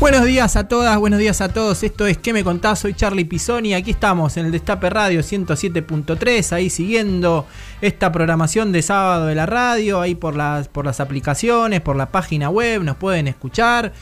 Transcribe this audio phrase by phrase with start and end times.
[0.00, 1.82] Buenos días a todas, buenos días a todos.
[1.82, 2.78] Esto es ¿Qué me contás?
[2.78, 3.74] Soy Charlie Pisoni.
[3.74, 7.46] Aquí estamos en el Destape Radio 107.3, ahí siguiendo
[7.80, 12.12] esta programación de sábado de la radio, ahí por las, por las aplicaciones, por la
[12.12, 13.92] página web, nos pueden escuchar.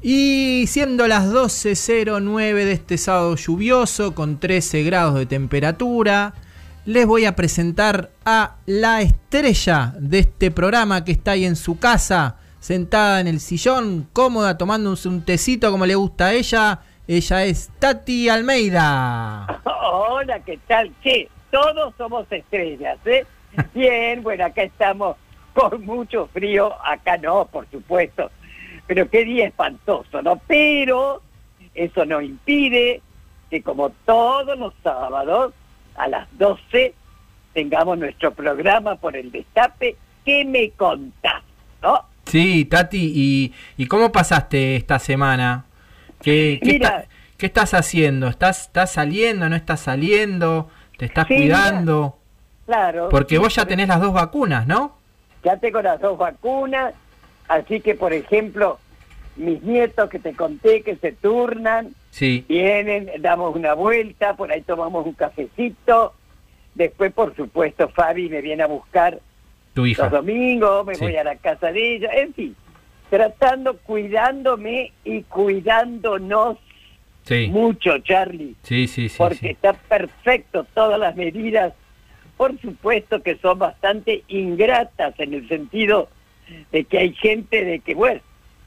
[0.00, 6.34] Y siendo las 12.09 de este sábado lluvioso, con 13 grados de temperatura,
[6.84, 11.80] les voy a presentar a la estrella de este programa que está ahí en su
[11.80, 16.80] casa sentada en el sillón, cómoda, tomándose un tecito como le gusta a ella.
[17.08, 19.60] Ella es Tati Almeida.
[19.92, 20.92] Hola, ¿qué tal?
[21.02, 21.28] ¿Qué?
[21.50, 23.26] Todos somos estrellas, ¿eh?
[23.74, 25.16] Bien, bueno, acá estamos
[25.52, 28.30] con mucho frío, acá no, por supuesto,
[28.86, 30.40] pero qué día espantoso, ¿no?
[30.46, 31.20] Pero
[31.74, 33.02] eso no impide
[33.50, 35.52] que como todos los sábados
[35.96, 36.94] a las 12
[37.54, 41.42] tengamos nuestro programa por el destape, ¿qué me contás?
[41.82, 42.11] ¿No?
[42.32, 45.66] Sí, Tati, ¿y, y cómo pasaste esta semana?
[46.22, 46.88] ¿Qué, qué, Mira.
[46.88, 48.26] está- qué estás haciendo?
[48.28, 49.50] ¿Estás, ¿Estás saliendo?
[49.50, 50.70] ¿No estás saliendo?
[50.96, 52.16] ¿Te estás Sí, cuidando?
[52.64, 53.10] Claro.
[53.10, 54.96] Porque vos ya tenés las dos vacunas, ¿no?
[55.44, 56.94] Ya tengo las dos vacunas,
[57.48, 58.78] así que, por ejemplo,
[59.36, 62.46] mis nietos que te conté que se turnan, Sí.
[62.48, 66.14] vienen, damos una vuelta, por ahí tomamos un cafecito.
[66.74, 69.20] Después, por supuesto, Fabi me viene a buscar
[69.74, 70.04] Tu hija.
[70.04, 71.04] los domingos, me Sí.
[71.04, 72.56] voy a la casa de ella, en fin,
[73.10, 76.58] tratando, cuidándome y cuidándonos
[77.24, 77.48] Sí.
[77.48, 79.16] mucho, Charlie, Sí, sí, sí.
[79.18, 79.48] porque sí.
[79.48, 81.72] está perfecto todas las medidas,
[82.36, 86.08] por supuesto que son bastante ingratas en el sentido
[86.72, 88.20] de que hay gente de que, bueno,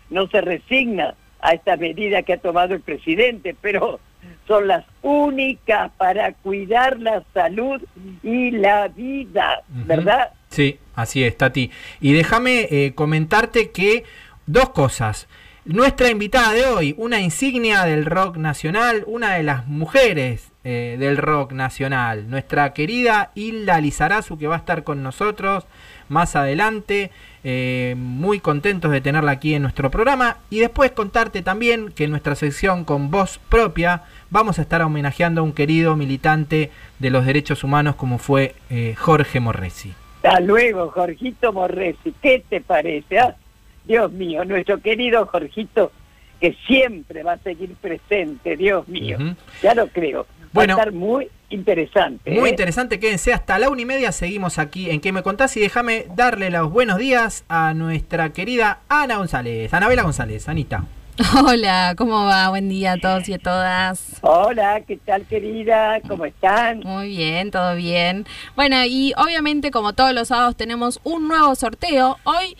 [0.09, 3.99] no se resigna a esta medida que ha tomado el presidente, pero
[4.47, 7.81] son las únicas para cuidar la salud
[8.23, 9.61] y la vida.
[9.67, 10.29] ¿verdad?
[10.55, 11.69] Sí, así es, Tati.
[11.99, 14.05] Y déjame eh, comentarte que
[14.45, 15.27] dos cosas.
[15.65, 21.17] Nuestra invitada de hoy, una insignia del rock nacional, una de las mujeres eh, del
[21.17, 25.65] rock nacional, nuestra querida Hilda Lizarazu, que va a estar con nosotros
[26.07, 27.11] más adelante.
[27.43, 30.37] Eh, muy contentos de tenerla aquí en nuestro programa.
[30.49, 35.41] Y después contarte también que en nuestra sección con voz propia vamos a estar homenajeando
[35.41, 38.55] a un querido militante de los derechos humanos como fue
[38.97, 39.93] Jorge Morresi.
[40.25, 42.13] Hasta luego, Jorgito Morresi.
[42.21, 43.19] ¿Qué te parece?
[43.19, 43.35] ah?
[43.85, 45.91] Dios mío, nuestro querido Jorgito,
[46.41, 49.17] que siempre va a seguir presente, Dios mío.
[49.61, 50.25] Ya lo creo.
[50.51, 50.75] Bueno.
[50.75, 52.31] va a estar muy interesante.
[52.31, 52.51] Muy ¿eh?
[52.51, 54.11] interesante, quédense hasta la una y media.
[54.11, 55.55] Seguimos aquí en ¿Qué me contás?
[55.57, 60.85] Y déjame darle los buenos días a nuestra querida Ana González, Anabela González, Anita.
[61.47, 62.49] Hola, ¿cómo va?
[62.49, 64.17] Buen día a todos y a todas.
[64.21, 66.01] Hola, ¿qué tal, querida?
[66.05, 66.81] ¿Cómo están?
[66.81, 68.25] Muy bien, todo bien.
[68.57, 72.17] Bueno, y obviamente como todos los sábados tenemos un nuevo sorteo.
[72.25, 72.57] Hoy,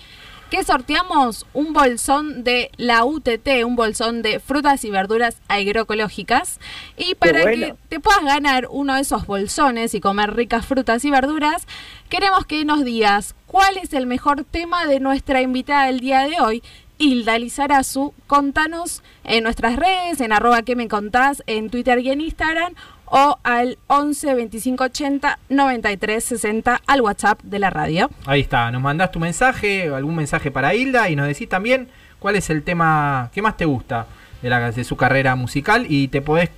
[0.50, 1.46] ¿qué sorteamos?
[1.52, 6.62] Un bolsón de la UTT, un bolsón de frutas y verduras agroecológicas.
[6.96, 7.66] Y para bueno.
[7.66, 11.68] que te puedas ganar uno de esos bolsones y comer ricas frutas y verduras,
[12.08, 16.40] queremos que nos digas cuál es el mejor tema de nuestra invitada del día de
[16.40, 16.64] hoy.
[16.98, 22.22] Hilda Lizarazu, contanos en nuestras redes, en arroba que me contás, en Twitter y en
[22.22, 22.74] Instagram,
[23.06, 28.10] o al 11 25 80 93 60 al WhatsApp de la radio.
[28.26, 31.88] Ahí está, nos mandás tu mensaje, algún mensaje para Hilda y nos decís también
[32.20, 34.08] cuál es el tema que más te gusta
[34.42, 36.50] de, la, de su carrera musical y te podés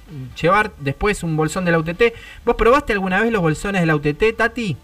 [0.42, 2.02] llevar después un bolsón de la UTT.
[2.46, 4.78] ¿Vos probaste alguna vez los bolsones de la UTT, Tati?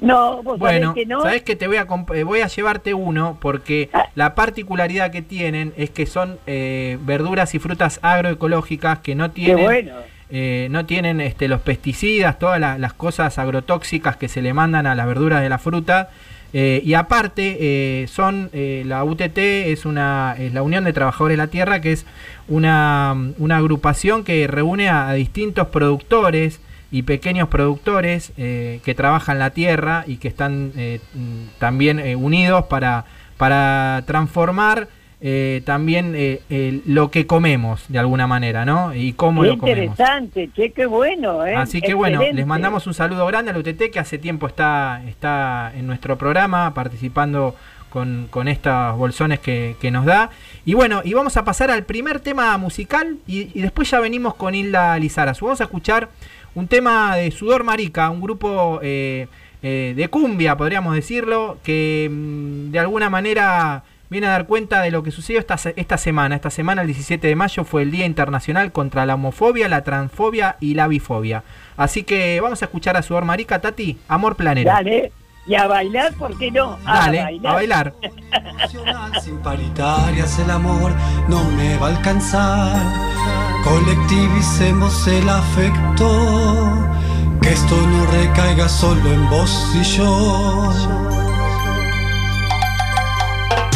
[0.00, 1.22] No, vos Bueno, sabés que no.
[1.22, 4.06] sabés que te voy a eh, voy a llevarte uno porque Ah.
[4.14, 9.34] la particularidad que tienen es que son eh, verduras y frutas agroecológicas que no Qué
[9.44, 9.92] tienen bueno.
[10.28, 14.86] eh, no tienen este, los pesticidas, todas la- las cosas agrotóxicas que se le mandan
[14.86, 16.10] a las verduras de la fruta.
[16.52, 19.38] eh, y aparte, eh, son la UTT
[19.72, 22.06] es una es la Unión de Trabajadores de la Tierra, que es
[22.48, 26.60] una, una agrupación que reúne a, a distintos productores
[26.96, 32.16] y pequeños productores eh, que trabajan la tierra y que están eh, mm, también eh,
[32.16, 33.04] unidos para,
[33.36, 34.88] para transformar
[35.64, 36.14] también
[36.86, 38.94] lo que comemos de alguna manera, ¿no?
[38.94, 39.80] Y cómo Qué lo comemos.
[39.80, 41.56] interesante, che, qué bueno, ¿eh?
[41.56, 45.72] Así que bueno, les mandamos un saludo grande al UTT que hace tiempo está, está
[45.74, 47.56] en nuestro programa participando
[47.88, 50.30] con, con estos bolsones que, que, nos da.
[50.64, 54.34] Y bueno, y vamos a pasar al primer tema musical y, y después ya venimos
[54.34, 55.46] con Hilda Lizarazu.
[55.46, 56.10] Vamos a escuchar
[56.56, 59.28] un tema de Sudor Marica, un grupo eh,
[59.62, 64.90] eh, de cumbia, podríamos decirlo, que mm, de alguna manera viene a dar cuenta de
[64.90, 66.34] lo que sucedió esta, esta semana.
[66.34, 70.56] Esta semana, el 17 de mayo, fue el Día Internacional contra la homofobia, la transfobia
[70.58, 71.44] y la bifobia.
[71.76, 74.70] Así que vamos a escuchar a Sudor Marica, Tati, Amor Planero.
[74.70, 75.12] Dale.
[75.48, 76.76] Y a bailar, ¿por qué no?
[76.84, 77.52] Dale, a bailar.
[77.52, 77.94] A bailar.
[79.22, 80.92] Sin paritarias el amor
[81.28, 82.82] no me va a alcanzar.
[83.62, 86.88] Colectivicemos el afecto.
[87.40, 90.72] Que esto no recaiga solo en vos y yo.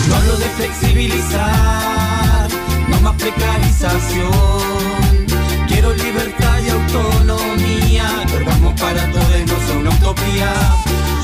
[0.08, 2.48] No hablo de flexibilizar,
[2.88, 4.32] no más precarización.
[5.68, 8.24] Quiero libertad y autonomía.
[8.26, 10.52] Que vamos para todos, no sea una utopía.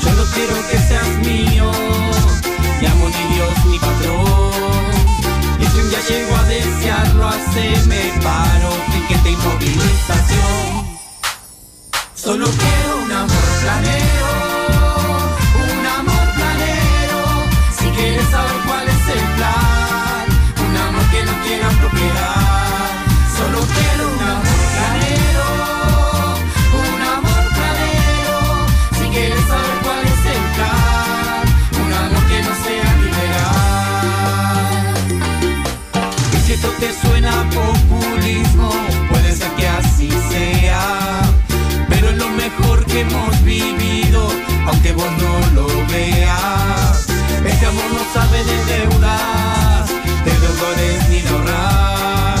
[0.01, 1.71] Solo quiero que seas mío,
[2.79, 4.51] ni amo ni Dios ni patrón.
[5.59, 10.97] Y si un día llego a desearlo, haceme paro, piquete y movilización.
[12.15, 14.36] Solo quiero un amor planero,
[42.99, 44.27] hemos vivido,
[44.65, 47.07] aunque vos no lo veas.
[47.45, 49.89] Este amor no sabe de deudas,
[50.25, 52.39] de deudores ni de ahorrar.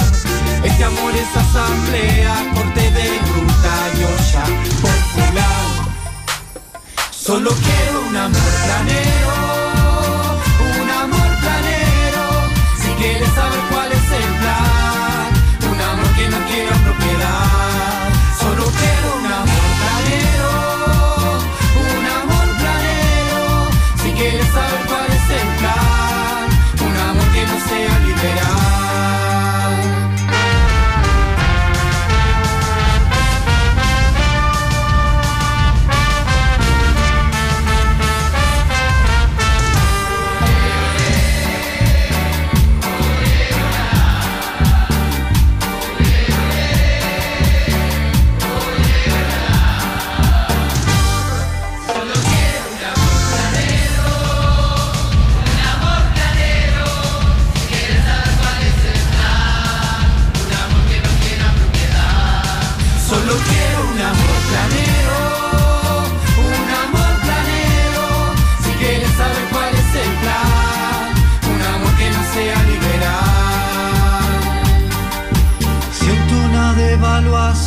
[0.63, 4.43] Este amor es asamblea, corte de ruta y olla
[4.81, 5.65] popular.
[7.11, 9.35] Solo quiero un amor planero,
[10.81, 12.23] un amor planero.
[12.81, 13.96] Si quieres saber cuál es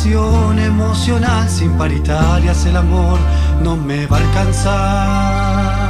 [0.05, 3.19] emocional, sin paritarias el amor
[3.61, 5.81] no me va a alcanzar.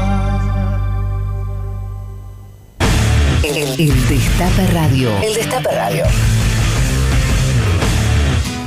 [3.44, 5.12] El, el Destape Radio.
[5.24, 6.04] El Destape Radio.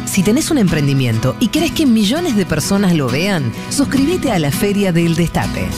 [0.07, 4.51] Si tenés un emprendimiento y querés que millones de personas lo vean, suscríbete a la
[4.51, 5.69] Feria del Destape.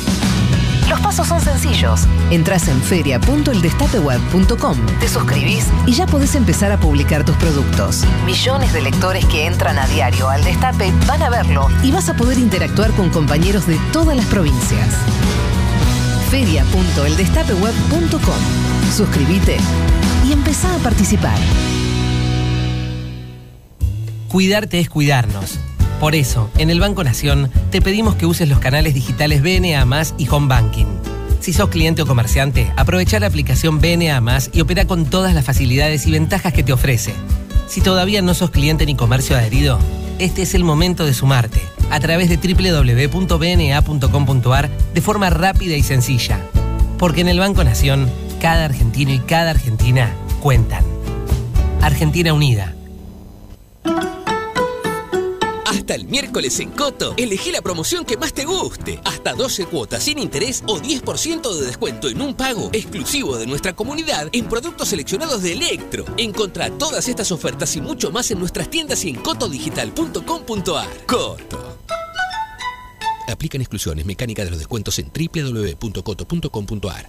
[1.06, 2.00] Los pasos son sencillos.
[2.32, 8.02] Entrás en feria.eldestapeweb.com, te suscribís y ya podés empezar a publicar tus productos.
[8.24, 12.16] Millones de lectores que entran a diario al Destape van a verlo y vas a
[12.16, 14.96] poder interactuar con compañeros de todas las provincias.
[16.28, 18.90] feria.eldestapeweb.com.
[18.92, 19.58] Suscríbete
[20.26, 21.38] y empezá a participar.
[24.26, 25.60] Cuidarte es cuidarnos.
[26.00, 29.86] Por eso, en el Banco Nación te pedimos que uses los canales digitales BNA
[30.18, 30.84] y Home Banking.
[31.40, 34.22] Si sos cliente o comerciante, aprovecha la aplicación BNA
[34.52, 37.14] y opera con todas las facilidades y ventajas que te ofrece.
[37.66, 39.78] Si todavía no sos cliente ni comercio adherido,
[40.18, 46.38] este es el momento de sumarte a través de www.bna.com.ar de forma rápida y sencilla.
[46.98, 48.10] Porque en el Banco Nación,
[48.40, 50.84] cada argentino y cada argentina cuentan.
[51.80, 52.75] Argentina Unida.
[55.66, 59.00] Hasta el miércoles en Coto, elegí la promoción que más te guste.
[59.04, 63.74] Hasta 12 cuotas sin interés o 10% de descuento en un pago exclusivo de nuestra
[63.74, 66.04] comunidad en productos seleccionados de Electro.
[66.18, 71.06] Encontrá todas estas ofertas y mucho más en nuestras tiendas y en cotodigital.com.ar.
[71.06, 71.78] Coto.
[73.28, 77.08] Aplican exclusiones mecánicas de los descuentos en www.coto.com.ar.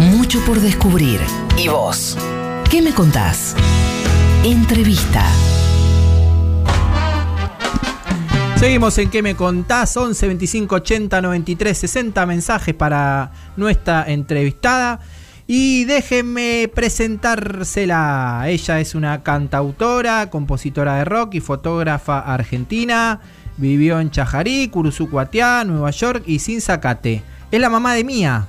[0.00, 1.20] Mucho por descubrir.
[1.56, 2.16] ¿Y vos?
[2.70, 3.54] ¿Qué me contás?
[4.44, 5.24] Entrevista.
[8.56, 9.96] Seguimos en ¿Qué me contás?
[9.96, 15.00] 11 25 80 93 60 mensajes para nuestra entrevistada.
[15.46, 18.44] Y déjenme presentársela.
[18.46, 23.20] Ella es una cantautora, compositora de rock y fotógrafa argentina.
[23.56, 27.22] Vivió en Chajarí, Curuzucuatiá, Nueva York y Sinzacate.
[27.50, 28.48] Es la mamá de Mía.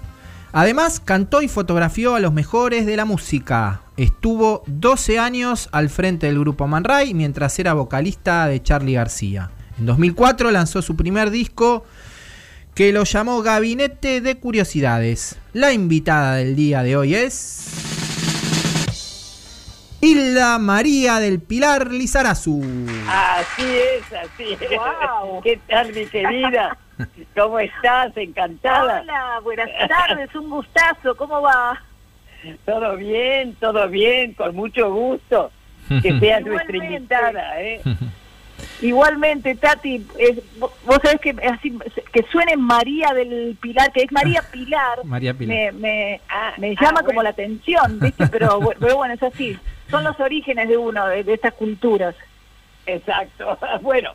[0.54, 3.82] Además, cantó y fotografió a los mejores de la música.
[3.98, 9.52] Estuvo 12 años al frente del grupo Man Ray mientras era vocalista de Charlie García.
[9.78, 11.86] En 2004 lanzó su primer disco
[12.74, 15.38] que lo llamó Gabinete de Curiosidades.
[15.54, 17.68] La invitada del día de hoy es.
[20.00, 22.62] Hilda María del Pilar Lizarazu.
[23.10, 24.60] Así es, así es.
[25.44, 26.78] ¿Qué tal, mi querida?
[27.36, 28.16] ¿Cómo estás?
[28.18, 29.02] Encantada.
[29.02, 31.82] Hola, buenas tardes, un gustazo, ¿cómo va?
[32.66, 35.52] Todo bien, todo bien, con mucho gusto.
[36.02, 37.82] Que seas nuestra invitada, ¿eh?
[38.82, 41.78] Igualmente, Tati, es- vos sabés que así
[42.12, 45.74] que suene María del Pilar, que es María Pilar, María Pilar.
[45.74, 48.28] me, me, Ah, me ah, llama como la atención, ¿viste?
[48.28, 49.58] Pero, pero bueno, es así.
[49.90, 52.16] Son los orígenes de uno, de, de estas culturas.
[52.86, 53.58] Exacto.
[53.82, 54.12] Bueno,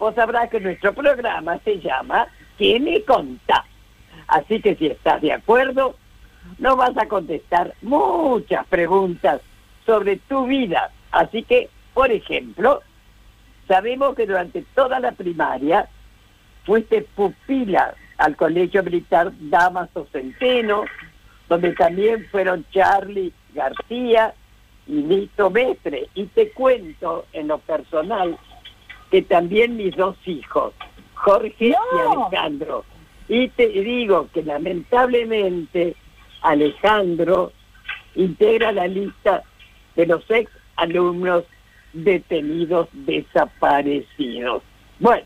[0.00, 2.26] vos sabrás que nuestro programa se llama
[2.58, 3.66] ¿Qué me contás?
[4.26, 5.94] Así que si estás de acuerdo,
[6.58, 9.42] nos vas a contestar muchas preguntas
[9.84, 10.90] sobre tu vida.
[11.12, 12.80] Así que, por ejemplo,
[13.68, 15.88] sabemos que durante toda la primaria
[16.64, 20.84] fuiste pupila al Colegio Militar Damaso Centeno,
[21.48, 24.32] donde también fueron Charlie García
[24.86, 26.08] y Nito Mestre.
[26.14, 28.38] Y te cuento en lo personal
[29.10, 30.72] que también mis dos hijos,
[31.14, 31.74] Jorge y.
[32.16, 32.84] Alejandro.
[33.28, 35.94] Y te digo que lamentablemente
[36.42, 37.52] Alejandro
[38.14, 39.42] integra la lista
[39.94, 41.44] de los ex alumnos
[41.92, 44.62] detenidos desaparecidos.
[44.98, 45.24] Bueno,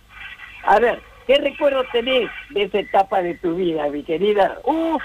[0.64, 4.59] a ver, ¿qué recuerdo tenés de esa etapa de tu vida, mi querida?
[4.64, 5.03] Uf,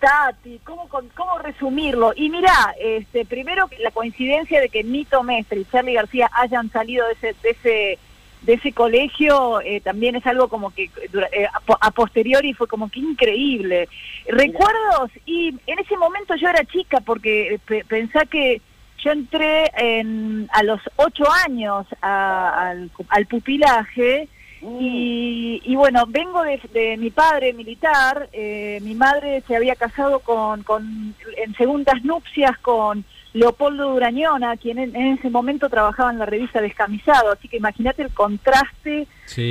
[0.00, 2.12] Tati, ¿cómo, cómo resumirlo?
[2.16, 7.06] Y mirá, este, primero la coincidencia de que Nito Mestre y Charlie García hayan salido
[7.06, 7.98] de ese, de ese,
[8.42, 12.54] de ese colegio eh, también es algo como que dura- eh, a, po- a posteriori
[12.54, 13.88] fue como que increíble.
[14.26, 18.60] Recuerdos, y en ese momento yo era chica porque eh, pe- pensá que
[19.02, 24.28] yo entré en, a los ocho años al, al pupilaje
[24.62, 30.20] y, y bueno, vengo de, de mi padre militar, eh, mi madre se había casado
[30.20, 36.18] con, con en segundas nupcias con Leopoldo Durañona, quien en, en ese momento trabajaba en
[36.18, 39.06] la revista Descamisado, así que imagínate el contraste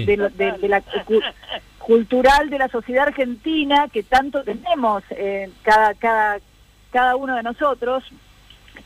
[0.06, 1.22] de, lo- de- de la cu-
[1.78, 6.40] cultural de la sociedad argentina que tanto tenemos eh, cada, cada,
[6.92, 8.04] cada uno de nosotros.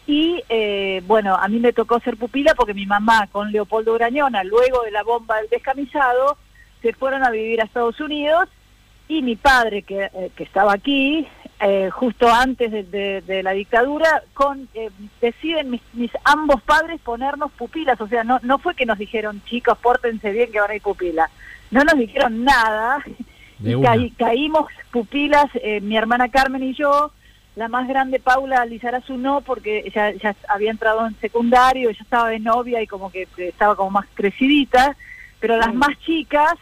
[0.07, 4.43] Y eh, bueno, a mí me tocó ser pupila porque mi mamá con Leopoldo Urañona,
[4.43, 6.38] luego de la bomba del descamisado,
[6.81, 8.50] se fueron a vivir a Estados Unidos
[9.07, 11.27] y mi padre, que, eh, que estaba aquí,
[11.60, 17.00] eh, justo antes de, de- de la dictadura, con eh, deciden mis, mis ambos padres
[17.01, 18.00] ponernos pupilas.
[18.01, 20.81] O sea, no, no fue que nos dijeron, chicos, pórtense bien que van a ir
[20.81, 21.29] pupila.
[21.71, 23.03] No nos dijeron nada.
[23.63, 27.12] Y caí- caímos pupilas, eh, mi hermana Carmen y yo,
[27.55, 32.29] la más grande Paula Lizarazu no, porque ella ya había entrado en secundario, ella estaba
[32.29, 34.96] de novia y como que que estaba como más crecidita,
[35.39, 36.55] pero las más chicas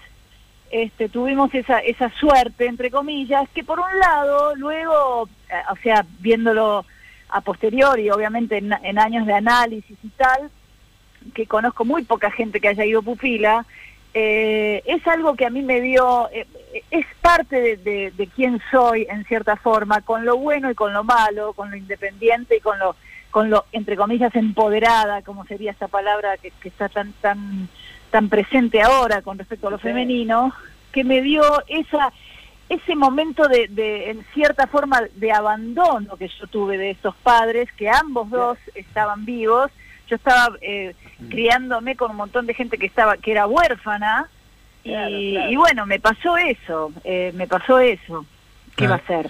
[0.71, 6.05] este, tuvimos esa, esa suerte, entre comillas, que por un lado, luego, eh, o sea,
[6.19, 6.85] viéndolo
[7.29, 10.49] a posteriori, obviamente en, en años de análisis y tal,
[11.33, 13.65] que conozco muy poca gente que haya ido pupila,
[14.13, 16.47] eh, es algo que a mí me dio, eh,
[16.91, 20.93] es parte de, de, de quién soy en cierta forma, con lo bueno y con
[20.93, 22.95] lo malo, con lo independiente y con lo,
[23.31, 27.69] con lo entre comillas empoderada, como sería esa palabra que, que está tan tan
[28.11, 30.53] tan presente ahora con respecto a lo femenino,
[30.91, 32.11] que me dio esa
[32.69, 37.71] ese momento de, de en cierta forma de abandono que yo tuve de esos padres,
[37.73, 39.71] que ambos dos estaban vivos,
[40.07, 40.95] yo estaba eh,
[41.29, 44.29] criándome con un montón de gente que estaba que era huérfana
[44.89, 45.51] y, Claro, claro.
[45.51, 48.25] y bueno me pasó eso eh, me pasó eso
[48.75, 48.91] qué Claro.
[48.91, 49.29] va a ser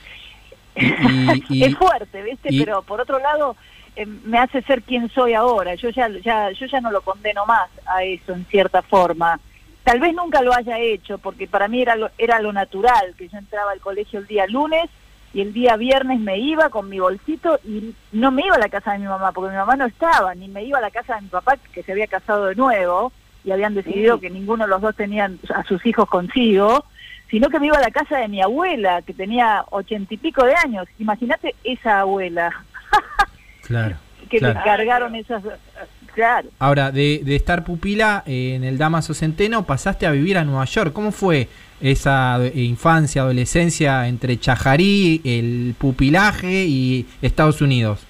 [0.76, 3.56] Y- y- es fuerte viste y- pero por otro lado
[3.96, 5.76] eh, me hace ser quien soy ahora.
[5.76, 9.40] Yo ya, ya, yo ya no lo condeno más a eso en cierta forma.
[9.84, 13.28] Tal vez nunca lo haya hecho, porque para mí era lo, era lo natural, que
[13.28, 14.90] yo entraba al colegio el día lunes
[15.34, 18.70] y el día viernes me iba con mi bolsito y no me iba a la
[18.70, 21.16] casa de mi mamá, porque mi mamá no estaba, ni me iba a la casa
[21.16, 23.12] de mi papá, que se había casado de nuevo
[23.50, 26.86] y habían decidido que ninguno de los dos tenían a sus hijos consigo,
[27.32, 30.46] sino que me iba a la casa de mi abuela, que tenía ochenta y pico
[30.46, 30.88] de años.
[31.00, 32.52] Imagínate esa abuela.
[33.62, 33.98] Claro.
[34.32, 34.56] que claro.
[34.56, 35.44] me cargaron esas...
[36.16, 36.50] Claro.
[36.58, 40.66] Ahora, de, de estar pupila eh, en el Damaso Centeno, pasaste a vivir a Nueva
[40.66, 40.92] York.
[40.92, 41.48] ¿Cómo fue
[41.80, 48.08] esa eh, infancia, adolescencia entre Chajarí, el pupilaje y Estados Unidos?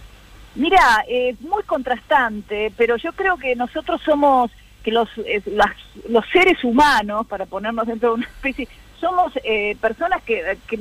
[0.56, 4.50] Mira, es muy contrastante, pero yo creo que nosotros somos,
[4.92, 5.10] los,
[5.46, 5.76] las-
[6.10, 8.68] los seres humanos, para ponernos dentro de una especie,
[9.00, 10.78] somos eh, personas que, que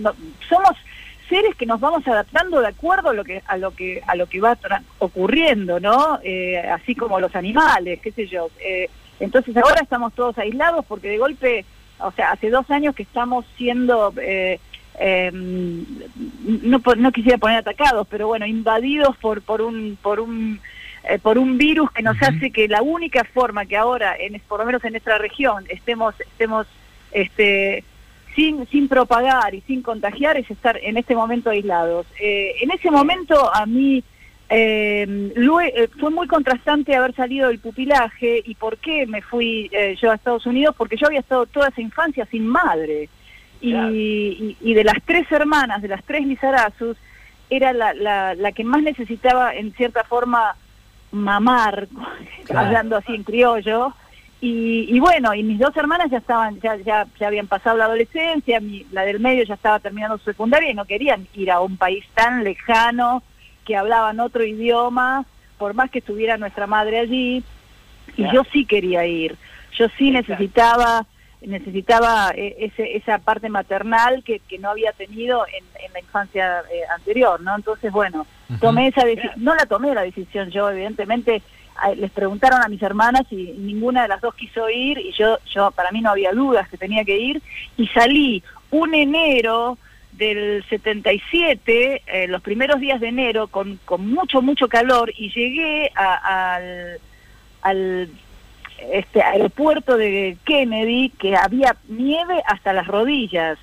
[0.48, 0.72] somos
[1.28, 4.26] seres que nos vamos adaptando de acuerdo a lo que a lo que a lo
[4.26, 4.56] que va
[4.98, 6.18] ocurriendo, ¿no?
[6.22, 8.48] Eh, así como los animales, qué sé yo.
[8.60, 8.88] Eh,
[9.20, 11.64] entonces ahora estamos todos aislados porque de golpe,
[11.98, 14.58] o sea, hace dos años que estamos siendo eh,
[15.00, 20.60] eh, no, no quisiera poner atacados, pero bueno, invadidos por por un por un
[21.08, 24.60] eh, por un virus que nos hace que la única forma que ahora, en, por
[24.60, 26.66] lo menos en nuestra región, estemos estemos
[27.12, 27.82] este
[28.34, 32.06] sin sin propagar y sin contagiar es estar en este momento aislados.
[32.20, 34.04] Eh, en ese momento a mí
[34.50, 39.68] eh, lue- eh, fue muy contrastante haber salido del pupilaje y por qué me fui
[39.72, 43.08] eh, yo a Estados Unidos, porque yo había estado toda esa infancia sin madre.
[43.60, 46.96] Y, y- y de las tres hermanas, de las tres Lizarazus,
[47.50, 50.54] era la, la, la que más necesitaba en cierta forma
[51.12, 51.88] mamar,
[52.44, 52.66] Claro.
[52.66, 53.92] hablando así en criollo.
[54.40, 57.86] Y, y bueno, y mis dos hermanas ya estaban, ya, ya, ya habían pasado la
[57.86, 61.60] adolescencia, mi- la del medio ya estaba terminando su secundaria y no querían ir a
[61.60, 63.22] un país tan lejano
[63.64, 65.24] que hablaban otro idioma,
[65.58, 67.42] por más que estuviera nuestra madre allí.
[68.16, 69.36] Y yo sí quería ir,
[69.76, 71.04] yo sí necesitaba
[71.42, 76.62] necesitaba eh, ese, esa parte maternal que, que no había tenido en, en la infancia
[76.73, 77.54] eh, anterior, ¿no?
[77.57, 78.26] Entonces, bueno,
[78.61, 81.42] tomé esa decisión, no la tomé la decisión yo, evidentemente
[81.97, 85.70] les preguntaron a mis hermanas y ninguna de las dos quiso ir y yo, yo
[85.70, 87.40] para mí no había dudas que tenía que ir
[87.77, 89.79] y salí un enero
[90.11, 95.92] del 77, eh, los primeros días de enero, con, con mucho, mucho calor y llegué
[95.94, 96.98] a- al,
[97.62, 98.09] al
[98.92, 103.58] este aeropuerto de Kennedy que había nieve hasta las rodillas.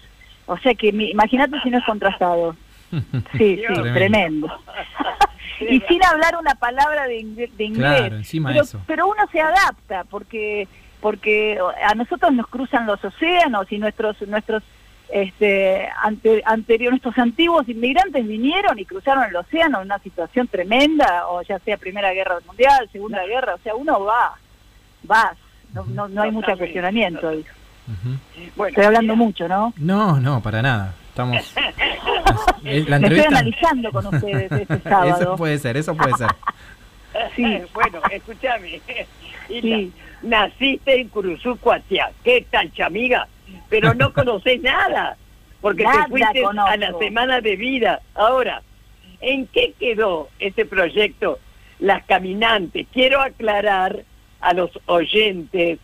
[0.45, 2.56] O sea que imagínate si no es contrastado.
[3.38, 4.47] Sí, sí, Tremendo.
[5.60, 7.75] y sin hablar una palabra de, inglés.
[7.75, 8.82] Claro, encima pero, eso.
[8.88, 10.67] pero uno se adapta porque
[11.01, 14.63] porque a nosotros nos cruzan los océanos y nuestros nuestros
[15.10, 21.28] este ante, anterior nuestros antiguos inmigrantes vinieron y cruzaron el océano en una situación tremenda
[21.28, 24.34] o ya sea primera guerra mundial segunda guerra o sea uno va
[25.06, 25.38] vas
[25.74, 27.46] no, no, no hay mucho cuestionamiento ahí.
[28.56, 30.94] Bueno, estoy hablando mucho no No, no, para nada.
[31.10, 31.54] Estamos.
[32.63, 33.30] Eh, La me estoy entrevista.
[33.30, 36.30] analizando con ustedes este sábado Eso puede ser, eso puede ser.
[37.36, 37.62] Sí.
[37.74, 38.82] bueno, escúchame.
[39.50, 42.10] Hilda, Naciste en Curuzú, Cuatiá.
[42.24, 43.28] ¿Qué tal, chamiga?
[43.70, 45.15] Pero no conoces nada,
[45.62, 46.72] porque Nada te fuiste conozco.
[46.72, 48.02] a la semana de vida.
[48.15, 48.62] Ahora,
[49.22, 51.38] ¿en qué quedó ese proyecto
[51.80, 52.88] Las Caminantes?
[52.91, 54.04] Quiero aclarar
[54.46, 55.80] a los oyentes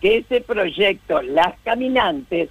[0.00, 2.48] que ese proyecto Las Caminantes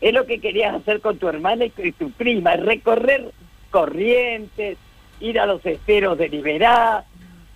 [0.00, 3.32] es lo que querías hacer con tu hermana y tu prima, recorrer
[3.70, 4.78] corrientes,
[5.18, 7.04] ir a los esteros de Liberá,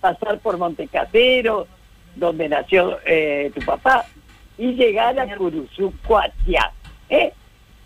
[0.01, 1.67] pasar por Montecatero,
[2.15, 4.05] donde nació eh, tu papá,
[4.57, 6.71] y llegar a Curuzú, Cuatiá.
[7.09, 7.31] ¿Eh?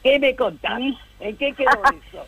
[0.02, 0.82] ¿Qué me contás?
[1.20, 1.70] ¿En qué quedó
[2.10, 2.26] eso?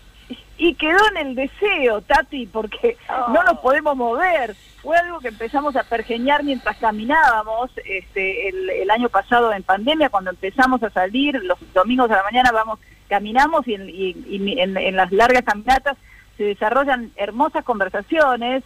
[0.68, 2.98] Y quedó en el deseo, Tati, porque
[3.34, 4.56] no nos podemos mover.
[4.82, 10.10] Fue algo que empezamos a pergeñar mientras caminábamos este, el, el año pasado en pandemia,
[10.10, 14.60] cuando empezamos a salir los domingos a la mañana, vamos, caminamos y en, y- y
[14.60, 15.98] en- en las largas caminatas
[16.38, 18.64] se desarrollan hermosas conversaciones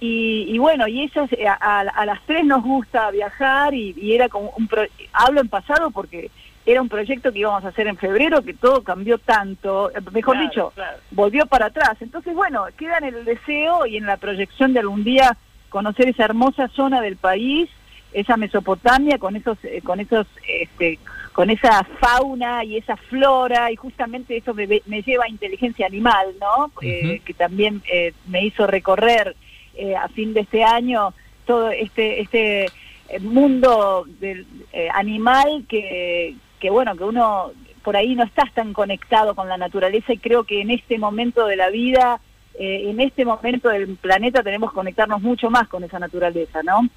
[0.00, 1.10] y, y bueno, y
[1.46, 4.66] a, a- a las tres nos gusta viajar y, y era como un...
[4.68, 6.30] pro- hablo en pasado porque
[6.66, 10.36] era un proyecto que íbamos a hacer en febrero, que todo cambió tanto, eh, mejor
[10.36, 10.98] Claro, dicho, claro.
[11.10, 11.96] volvió para atrás.
[12.00, 15.36] Entonces, bueno, queda en el deseo y en la proyección de algún día
[15.68, 17.70] conocer esa hermosa zona del país,
[18.12, 20.98] esa Mesopotamia con esos, eh, con esos, este,
[21.32, 26.26] con esa fauna y esa flora y justamente eso me, me lleva a inteligencia animal,
[26.40, 26.72] ¿no?
[26.82, 29.36] Eh, que también eh, me hizo recorrer
[29.76, 31.14] eh, a fin de este año
[31.46, 34.44] todo este este eh, mundo del
[34.92, 37.50] animal que que bueno que uno
[37.82, 41.46] por ahí no estás tan conectado con la naturaleza y creo que en este momento
[41.46, 42.20] de la vida
[42.58, 46.88] eh, en este momento del planeta tenemos que conectarnos mucho más con esa naturaleza, ¿no?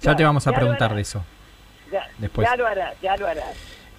[0.00, 1.24] Ya, te vamos a preguntar de eso.
[1.92, 2.48] Ya, Después.
[2.48, 3.56] ya lo harás, ya lo harás.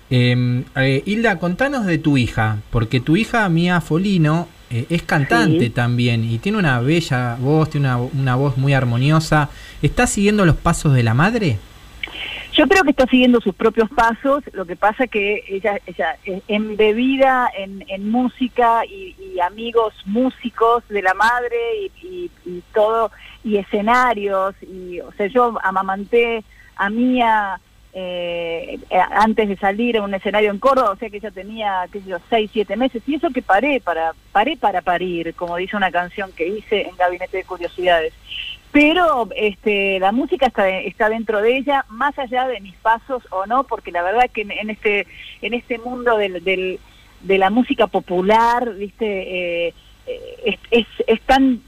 [0.09, 5.65] Eh, eh, Hilda, contanos de tu hija, porque tu hija Mía Folino eh, es cantante
[5.65, 5.69] Sí.
[5.69, 9.49] también y tiene una bella voz, tiene una, una voz muy armoniosa.
[9.81, 11.59] ¿Está siguiendo los pasos de la madre?
[12.53, 16.17] Yo creo que está siguiendo sus propios pasos, lo que pasa que ella, ella
[16.49, 21.57] embebida en, en música y, amigos músicos de la madre
[22.03, 23.11] y, y- todo,
[23.43, 26.43] y escenarios, y o sea, yo amamanté
[26.75, 27.59] a Mía
[27.93, 28.79] eh,
[29.11, 32.09] antes de salir a un escenario en Córdoba, o sea que ella tenía, qué sé
[32.09, 35.91] yo, seis, siete meses, y eso que paré para, paré para parir, como dice una
[35.91, 38.13] canción que hice en Gabinete de Curiosidades
[38.71, 43.45] pero este la música está está dentro de ella más allá de mis pasos o
[43.45, 45.07] no porque la verdad que en, en este
[45.41, 46.79] en este mundo del, del-
[47.21, 49.05] de la música popular viste
[49.67, 49.73] eh,
[50.07, 51.61] eh, es, es, tan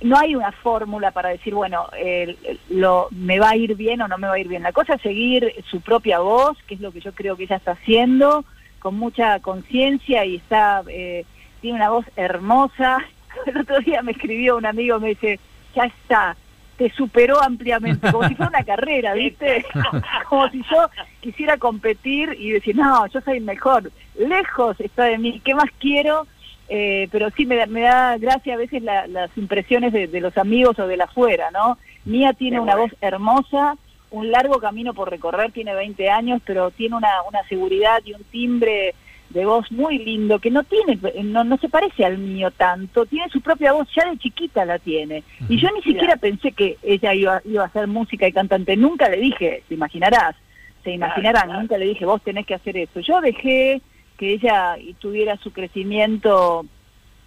[0.00, 2.38] no hay una fórmula para decir bueno el-
[2.70, 4.62] lo me va a ir bien o no me va a ir bien.
[4.62, 7.56] La cosa es seguir su propia voz que es lo que yo creo que ella
[7.56, 8.44] está haciendo
[8.78, 11.24] con mucha conciencia y está eh,
[11.60, 12.98] tiene una voz hermosa.
[13.46, 15.38] El otro día me escribió un amigo me dice
[15.78, 16.36] ya está,
[16.76, 19.64] te superó ampliamente, como si fuera una carrera, ¿viste?
[20.28, 20.88] como si yo
[21.20, 26.26] quisiera competir y decir, no, yo soy mejor, lejos está de mí, ¿qué más quiero?
[26.68, 30.20] Eh, pero sí me da, me da gracia a veces la- las impresiones de, de
[30.20, 31.78] los amigos o de la afuera, ¿no?
[32.04, 33.76] Mía tiene una voz hermosa,
[34.10, 38.24] un largo camino por recorrer, tiene 20 años, pero tiene una, una seguridad y un
[38.24, 38.94] timbre
[39.30, 43.28] de voz muy lindo, que no tiene, no, no se parece al mío tanto, tiene
[43.28, 45.22] su propia voz, ya de chiquita la tiene.
[45.48, 49.08] Y yo ni siquiera pensé que ella iba, iba a hacer música y cantante, nunca
[49.08, 50.34] le dije, te imaginarás,
[50.82, 51.60] se imaginarán, claro.
[51.60, 53.00] nunca le dije, vos tenés que hacer eso.
[53.00, 53.82] Yo dejé
[54.16, 56.64] que ella tuviera su crecimiento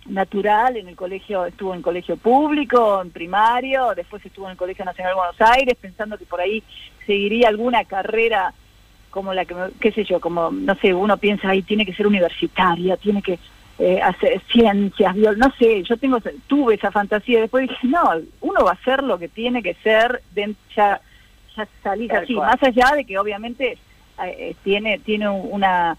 [0.07, 4.83] natural en el colegio, estuvo en colegio público, en primario, después estuvo en el Colegio
[4.83, 6.63] Nacional de Buenos Aires, pensando que por ahí
[7.05, 8.53] seguiría alguna carrera
[9.11, 12.07] como la que, qué sé yo, como, no sé, uno piensa, ahí tiene que ser
[12.07, 13.37] universitaria, tiene que
[13.77, 18.01] eh, hacer ciencias, biol- no sé, yo tengo tuve esa fantasía, después dije, no,
[18.41, 20.21] uno va a hacer lo que tiene que ser,
[20.75, 20.99] ya,
[21.55, 22.47] ya salís así, cual.
[22.51, 23.77] más allá de que obviamente
[24.23, 25.97] eh, tiene, tiene una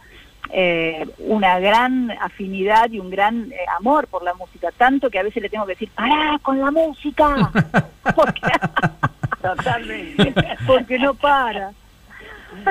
[0.50, 5.22] eh, una gran afinidad y un gran eh, amor por la música, tanto que a
[5.22, 7.50] veces le tengo que decir, pará con la música,
[8.14, 8.40] porque,
[9.42, 10.34] Totalmente.
[10.66, 11.72] porque no para.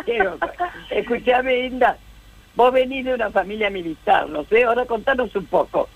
[0.05, 0.37] Pero,
[0.89, 1.97] Escuchame, Hilda,
[2.55, 5.89] vos venís de una familia militar, no sé, ahora contanos un poco.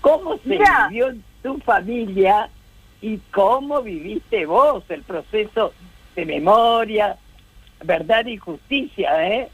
[0.00, 0.58] ¿Cómo se
[0.88, 2.48] vivió en tu familia
[3.00, 5.72] y cómo viviste vos el proceso
[6.14, 7.16] de memoria,
[7.82, 9.48] verdad y justicia, eh?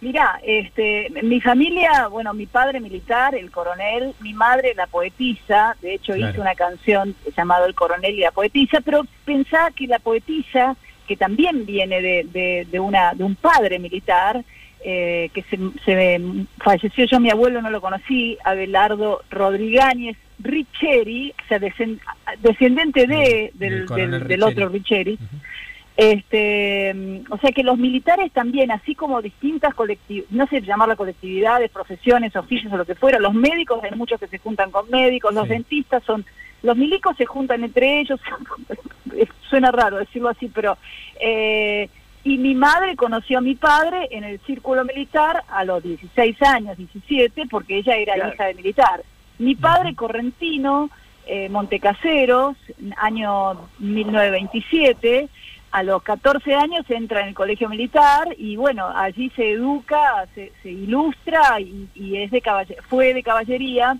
[0.00, 5.94] Mira, este, mi familia, bueno, mi padre militar, el coronel, mi madre la poetisa, de
[5.94, 6.30] hecho Claro.
[6.30, 10.76] hice una canción llamada El coronel y la poetisa, pero pensá que la poetisa,
[11.08, 14.44] que también viene de, de, de una, de un padre militar,
[14.84, 16.20] eh, que se, se
[16.58, 21.98] falleció, yo mi abuelo no lo conocí, Abelardo Rodrigáñez Richeri, o sea, descend-
[22.40, 24.42] descendiente de, del, del coronel del- del Richeri.
[24.52, 25.18] otro Richeri.
[25.96, 30.94] Este, mm, o sea que los militares también, así como distintas colectividades, no sé llamarla
[30.94, 34.88] colectividades, profesiones, oficios o lo que fuera, los médicos, hay muchos que se juntan con
[34.90, 35.54] médicos, los Sí.
[35.54, 36.24] dentistas son,
[36.62, 38.20] los milicos se juntan entre ellos,
[39.48, 40.76] suena raro decirlo así, pero,
[41.20, 41.88] eh,
[42.24, 46.76] y mi madre conoció a mi padre en el círculo militar a los 16 años,
[46.76, 48.34] 17, porque ella era Claro.
[48.34, 49.02] hija de militar.
[49.38, 50.90] Mi padre correntino,
[51.26, 52.56] eh, Montecaseros,
[52.96, 55.28] año 1927,
[55.70, 60.52] a los 14 años entra en el colegio militar y bueno, allí se educa, se,
[60.62, 62.42] se ilustra y, y es de
[62.88, 63.96] fue de caballería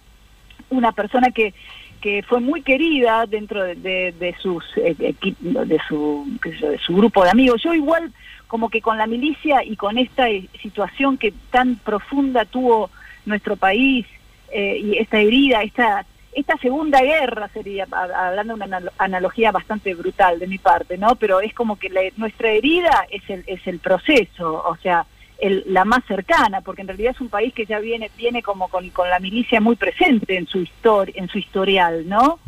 [0.70, 1.54] una persona que,
[2.00, 6.94] que fue muy querida dentro de, sus eh, de su qué sé yo, de su
[6.94, 7.62] grupo de amigos.
[7.62, 8.12] Yo igual
[8.46, 12.90] como que con la milicia y con esta eh, situación que tan profunda tuvo
[13.26, 14.06] nuestro país
[14.50, 19.92] eh, y esta herida, esta esta segunda guerra sería, hablando de una analo- analogía bastante
[19.94, 21.16] brutal de mi parte, ¿no?
[21.16, 25.04] Pero es como que la- nuestra herida es el, es el proceso, o sea,
[25.40, 28.68] el- la más cercana, porque en realidad es un país que ya viene, viene como
[28.68, 32.38] con, con la milicia muy presente en su historia, en su historial, ¿no?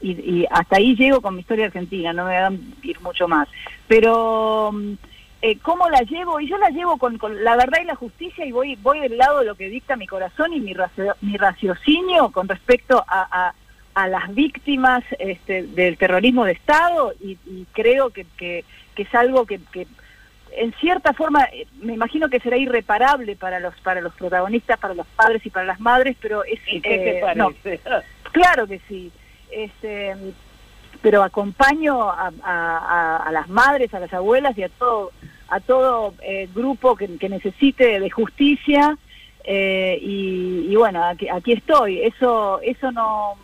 [0.00, 3.26] Y, y hasta ahí llego con mi historia argentina, no me van a ir mucho
[3.28, 3.48] más.
[3.88, 4.92] Pero, mm,
[5.42, 6.40] eh, ¿cómo la llevo?
[6.40, 9.16] Y yo la llevo con, con la verdad y la justicia y voy voy del
[9.16, 13.28] lado de lo que dicta mi corazón y mi, racio- mi raciocinio con respecto a,
[13.48, 13.54] a-
[13.94, 18.64] a las víctimas este, del terrorismo de Estado y, y creo que, que,
[18.96, 19.60] que es algo que...
[19.72, 19.86] que
[20.56, 24.94] en cierta forma, eh, me imagino que será irreparable para los para los protagonistas, para
[24.94, 27.50] los padres y para las madres, pero es ¿Y qué te eh, no,
[28.32, 29.10] claro que sí.
[29.50, 30.14] Este,
[31.02, 35.12] pero acompaño a, a- a- a las madres, a las abuelas y a todo
[35.48, 38.96] a todo eh, grupo que, que necesite de justicia
[39.44, 42.00] eh, y, y bueno aquí, aquí estoy.
[42.02, 43.34] Eso eso no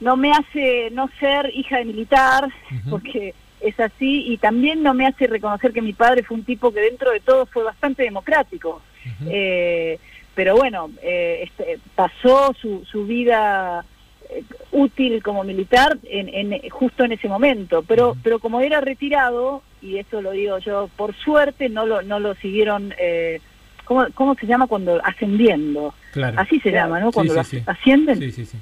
[0.00, 2.48] no me hace no ser hija de militar
[2.90, 6.72] porque es así y también no me hace reconocer que mi padre fue un tipo
[6.72, 8.82] que dentro de todo fue bastante democrático.
[9.28, 9.98] Eh,
[10.34, 13.84] pero bueno, eh, este, pasó su, su vida
[14.28, 14.42] eh,
[14.72, 19.98] útil como militar en, en- justo en ese momento, pero pero como era retirado y
[19.98, 23.40] eso lo digo yo por suerte no lo no lo siguieron eh,
[23.84, 26.40] ¿cómo, cómo se llama cuando ascendiendo Claro.
[26.40, 26.88] así se Claro.
[26.88, 27.62] llama no cuando sí, lo sí.
[27.66, 28.58] ascienden Sí, sí, sí.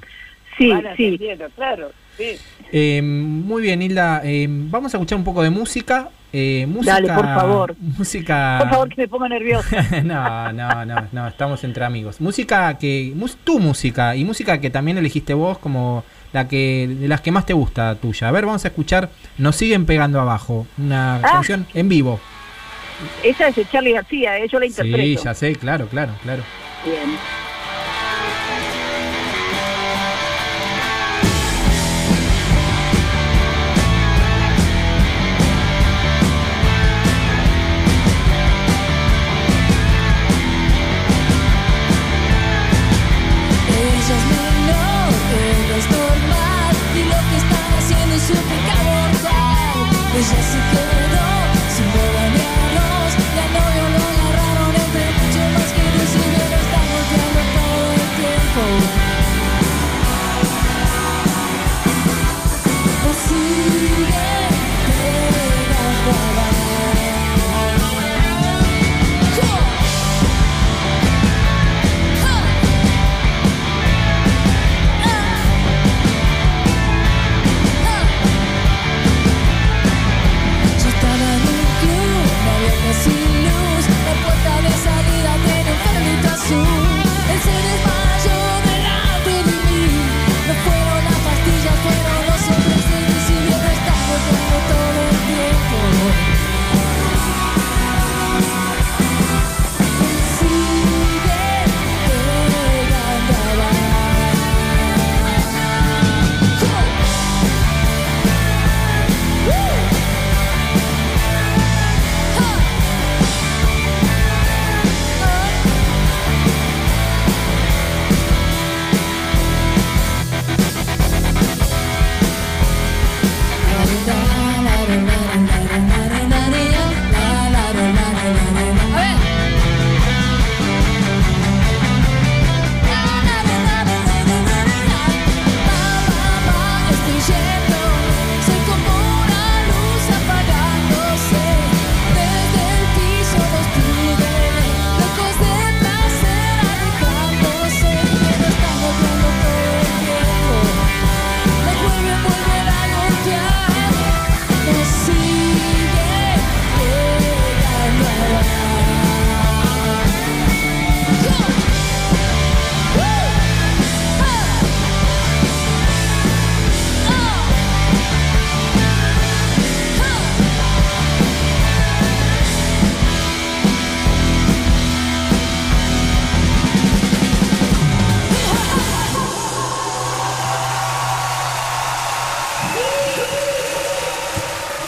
[0.57, 2.37] sí Van sí ascendiendo, claro, sí.
[2.71, 4.21] Eh, muy bien, Hilda.
[4.23, 6.09] eh, vamos a escuchar un poco de música.
[6.33, 7.75] Eh, música Dale, por favor.
[7.79, 8.57] Música.
[8.59, 12.19] por favor que me pongo nerviosa no, no, no, no, estamos entre amigos.
[12.19, 13.13] Música que.
[13.15, 17.31] mus- tu música y música que también elegiste vos como la que de las que
[17.31, 18.27] más te gusta tuya.
[18.27, 20.67] A ver, vamos a escuchar Nos siguen pegando abajo.
[20.77, 21.21] Una Ah.
[21.21, 22.19] canción en vivo.
[23.23, 26.43] esa es de Charlie García eh, yo la interpreto Sí, ya sé, claro, claro, claro.
[26.85, 27.17] bien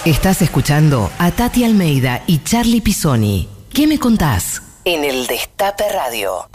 [0.08, 3.50] Estás escuchando a Tati Almeida y Charlie Pisoni.
[3.74, 4.62] ¿Qué me contás?
[4.86, 6.48] En el Destape Radio.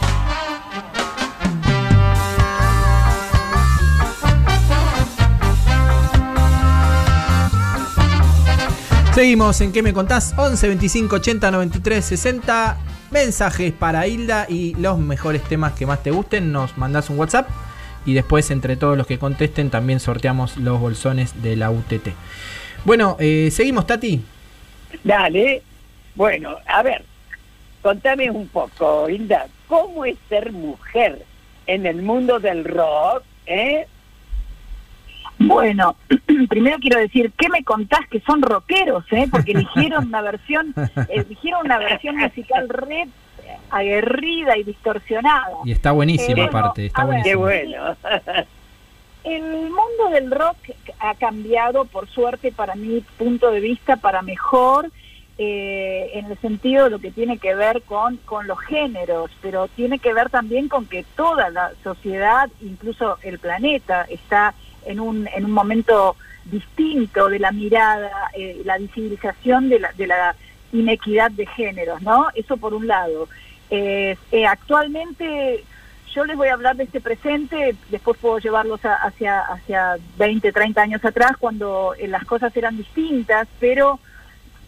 [9.13, 10.33] Seguimos en ¿Qué me contás?
[10.35, 12.77] 11 25 80 93 60.
[13.11, 16.51] Mensajes para Hilda y los mejores temas que más te gusten.
[16.51, 17.47] Nos mandás un WhatsApp
[18.03, 22.09] y después, entre todos los que contesten, también sorteamos los bolsones de la UTT.
[22.85, 24.21] Bueno, eh, seguimos, Tati.
[25.03, 25.61] Dale.
[26.15, 27.03] Bueno, a ver,
[27.81, 31.23] contame un poco, Hilda, ¿cómo es ser mujer
[31.65, 33.23] en el mundo del rock?
[33.45, 33.87] ¿Eh?
[35.39, 35.95] Bueno,
[36.49, 39.27] primero quiero decir, ¿qué me contás que son rockeros, eh?
[39.31, 40.73] Porque eligieron una versión,
[41.09, 43.07] eligieron una versión musical re
[43.71, 45.57] aguerrida y distorsionada.
[45.65, 46.85] Y está buenísimo, Eh, bueno, aparte.
[46.85, 47.23] Está a ver.
[47.23, 47.81] Qué buenísimo.
[47.81, 47.97] bueno.
[49.23, 50.57] El mundo del rock
[50.99, 54.89] ha cambiado, por suerte, para mi punto de vista, para mejor.
[55.37, 59.67] eh, en el sentido de lo que tiene que ver con, con los géneros, pero
[59.67, 64.53] tiene que ver también con que toda la sociedad, incluso el planeta, está
[64.85, 70.07] en un, en un momento distinto de la mirada, eh, la visibilización de la, de
[70.07, 70.35] la
[70.71, 72.27] inequidad de géneros, ¿no?
[72.35, 73.27] Eso por un lado.
[73.69, 75.63] Eh, eh, actualmente
[76.13, 80.51] yo les voy a hablar de este presente, después puedo llevarlos a- hacia, hacia 20,
[80.51, 83.99] 30 años atrás, cuando eh, las cosas eran distintas, pero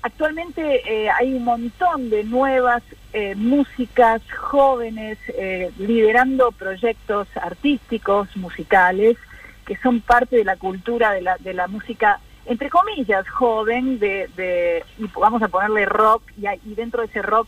[0.02, 9.18] actualmente eh, hay un montón de nuevas eh, músicas jóvenes eh, liderando proyectos artísticos, musicales,
[9.66, 14.30] que son parte de la cultura de la, de la música, entre comillas, joven, de,
[14.36, 17.48] de y vamos a ponerle rock, y, y dentro de ese rock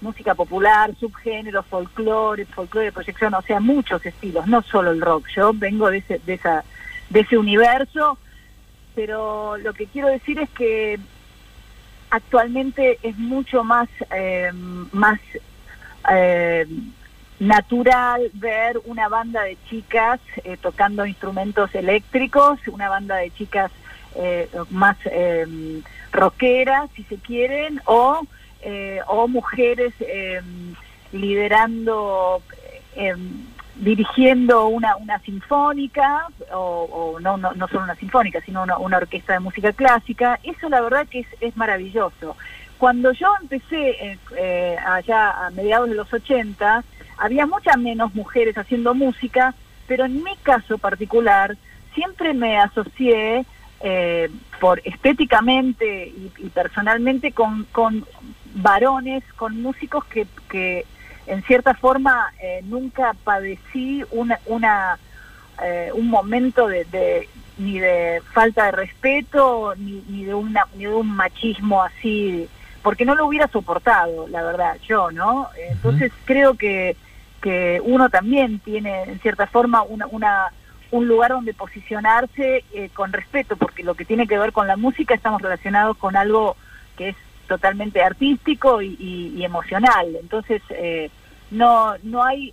[0.00, 5.28] música popular, subgénero, folclore, folclore de proyección, o sea, muchos estilos, no solo el rock.
[5.34, 6.64] Yo vengo de ese, de esa,
[7.10, 8.18] de ese universo,
[8.94, 10.98] pero lo que quiero decir es que
[12.10, 14.50] actualmente es mucho más, eh,
[14.92, 15.18] más
[16.10, 16.66] eh,
[17.38, 23.70] natural ver una banda de chicas eh, tocando instrumentos eléctricos, una banda de chicas
[24.14, 25.82] eh, más eh,
[26.12, 28.22] rockeras, si se quieren, o,
[28.68, 30.40] eh, o mujeres eh,
[31.12, 32.42] liderando,
[32.96, 33.14] eh,
[33.76, 38.96] dirigiendo una, una sinfónica, o, o no, no, no solo una sinfónica, sino una, una
[38.96, 40.40] orquesta de música clásica.
[40.42, 42.36] Eso la verdad que es, es maravilloso.
[42.78, 46.82] Cuando yo empecé eh, eh, allá a mediados de los 80,
[47.18, 49.54] había muchas menos mujeres haciendo música,
[49.86, 51.56] pero en mi caso particular
[51.94, 53.46] siempre me asocié
[53.80, 58.04] eh, por estéticamente y, y personalmente con, con
[58.56, 60.84] varones, con músicos que, que
[61.26, 64.98] en cierta forma eh, nunca padecí una, una
[65.62, 70.84] eh, un momento de, de- ni de falta de respeto ni, ni de una ni
[70.84, 72.46] de un machismo así
[72.82, 76.96] porque no lo hubiera soportado la verdad yo no entonces creo que
[77.40, 80.52] que uno también tiene en cierta forma una, una
[80.90, 84.76] un lugar donde posicionarse eh, con respeto porque lo que tiene que ver con la
[84.76, 86.56] música estamos relacionados con algo
[86.98, 87.16] que es
[87.48, 91.10] totalmente artístico y, y- y emocional entonces eh,
[91.50, 92.52] no no hay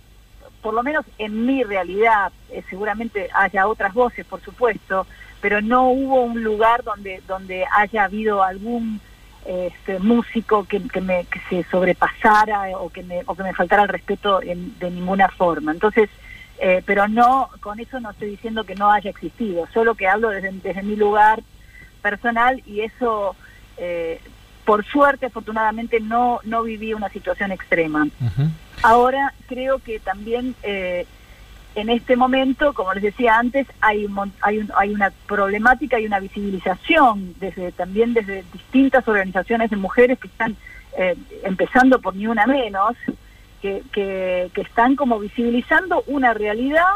[0.62, 5.06] por lo menos en mi realidad, eh, seguramente haya otras voces, por supuesto,
[5.42, 8.98] pero no hubo un lugar donde, donde haya habido algún
[9.44, 13.82] este, músico que, que me, que se sobrepasara o que me, o que me faltara
[13.82, 15.70] el respeto en- de ninguna forma.
[15.72, 16.08] Entonces,
[16.58, 20.30] eh, pero no, con eso no estoy diciendo que no haya existido, solo que hablo
[20.30, 21.42] desde, desde mi lugar
[22.00, 23.36] personal y eso,
[23.76, 24.18] eh,
[24.64, 28.06] por suerte, afortunadamente, no, no viví una situación extrema.
[28.82, 31.06] Ahora creo que también eh,
[31.74, 36.06] en este momento, como les decía antes, hay, un hay, un- hay una problemática y
[36.06, 40.56] una visibilización desde también desde distintas organizaciones de mujeres que están
[40.96, 42.94] eh, empezando por ni una menos,
[43.60, 46.86] que, que, que están como visibilizando una realidad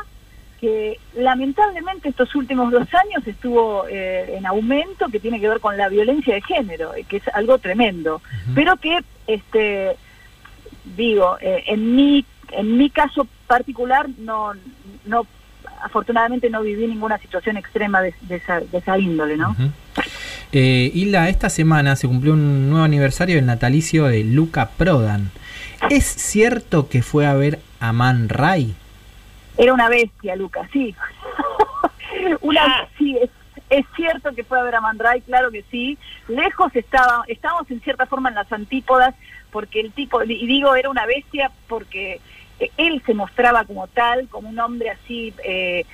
[0.61, 5.77] que lamentablemente estos últimos dos años estuvo eh, en aumento, que tiene que ver con
[5.77, 8.21] la violencia de género, eh, que es algo tremendo,
[8.55, 9.97] pero que este
[10.97, 14.53] digo, eh, en mi en mi caso particular no
[15.05, 15.27] no
[15.83, 19.55] afortunadamente no viví ninguna situación extrema de, de esa, de esa índole, ¿no?
[20.53, 25.31] Eh, Hilda, esta semana se cumplió un nuevo aniversario del natalicio de Luca Prodan.
[25.91, 28.75] ¿Es cierto que fue a ver a Man Ray?
[29.59, 30.95] Era una bestia, Lucas, sí.
[32.41, 33.29] una, sí, es,
[33.69, 35.99] es cierto que fue a ver a Man Ray, claro que sí.
[36.29, 39.15] Lejos estaba, estábamos en cierta forma en las antípodas,
[39.51, 42.21] porque el tipo, y digo era una bestia porque
[42.61, 45.85] eh, él se mostraba como tal, como un hombre así, eh,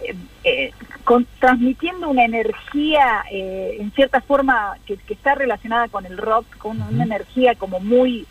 [0.00, 0.14] eh,
[0.44, 0.72] eh,
[1.04, 6.46] con- transmitiendo una energía eh, en cierta forma que, que está relacionada con el rock,
[6.58, 8.26] con una energía como muy...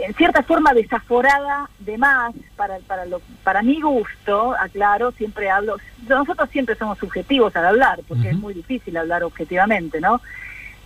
[0.00, 5.76] en cierta forma desaforada de más para para lo, para mi gusto aclaro siempre hablo
[6.08, 10.20] nosotros siempre somos subjetivos al hablar porque es muy difícil hablar objetivamente no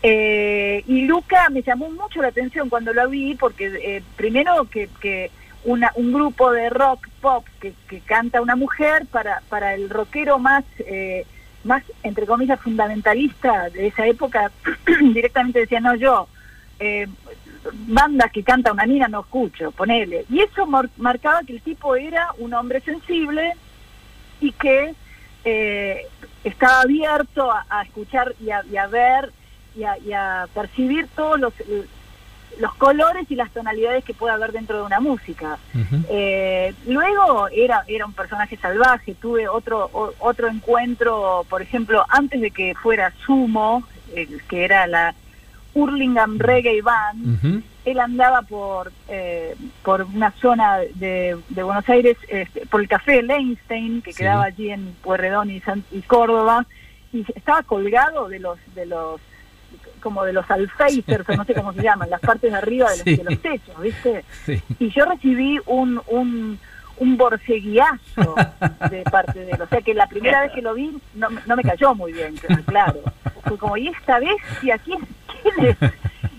[0.03, 4.88] Eh, y Luca me llamó mucho la atención cuando lo vi porque eh, primero que,
[5.01, 5.31] que
[5.64, 10.38] una, un grupo de rock pop que, que canta una mujer para para el rockero
[10.38, 11.25] más eh,
[11.64, 14.53] más entre comillas fundamentalista de esa época
[15.01, 16.29] directamente decía no yo
[16.79, 17.07] eh,
[17.72, 20.25] bandas que canta una mina no escucho, ponele.
[20.31, 23.52] Y eso mar- marcaba que el tipo era un hombre sensible
[24.40, 24.94] y que
[25.44, 26.06] eh,
[26.44, 29.33] estaba abierto a, a escuchar y a, y a ver
[29.77, 31.52] y a, y a percibir todos los,
[32.58, 35.58] los colores y las tonalidades que puede haber dentro de una música.
[36.08, 42.40] Eh, luego era, era un personaje salvaje, tuve otro, o- otro encuentro, por ejemplo, antes
[42.40, 45.14] de que fuera Sumo, eh, que era la
[45.77, 49.54] Hurlingham Reggae Band, él andaba por eh,
[49.85, 54.18] por una zona de, de Buenos Aires, este, por el café Leinstein, que Sí.
[54.22, 56.66] quedaba allí en Pueyrredón y, San- y Córdoba,
[57.12, 59.20] y estaba colgado de los de los
[60.00, 62.96] como de los alféizers, o no sé cómo se llaman, las partes de arriba de
[62.96, 63.16] los, Sí.
[63.16, 64.24] de los techos, ¿viste?
[64.44, 64.62] Sí.
[64.79, 66.58] Y yo recibí un, un,
[66.99, 68.35] un borceguiazo
[68.90, 69.63] de parte de él.
[69.63, 72.13] O sea que la primera vez que lo vi no, me- no me cayó muy
[72.13, 72.35] bien,
[72.67, 73.01] claro.
[73.44, 74.99] Fue como, ¿y esta bestia quién,
[75.42, 75.90] quién es?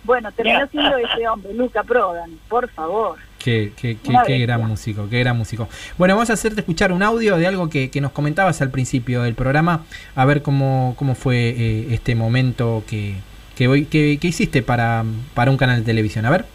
[0.03, 3.18] Bueno, terminó siendo ese hombre, Luca Prodan, por favor.
[3.39, 5.70] Qué, qué, qué, qué gran músico, qué gran músico.
[5.97, 9.22] Bueno, vamos a hacerte escuchar un audio de algo que, que nos comentabas al principio
[9.22, 9.84] del programa,
[10.16, 13.16] a ver cómo, cómo fue eh, este momento que,
[13.55, 15.03] que, hoy, que, que hiciste para,
[15.34, 16.26] para un canal de televisión.
[16.26, 16.45] A ver.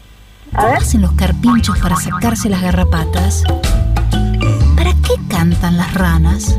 [0.55, 0.77] A ver.
[0.77, 3.43] hacen los carpinchos para sacarse las garrapatas?
[4.75, 6.55] ¿Para qué cantan las ranas?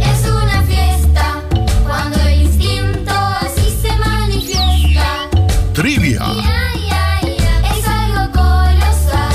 [0.00, 1.42] Es una fiesta
[1.86, 5.28] cuando el instinto así se manifiesta.
[5.74, 6.20] Trivia.
[6.24, 6.40] Ay,
[6.90, 7.36] ay, ay,
[7.78, 9.34] es algo colosal.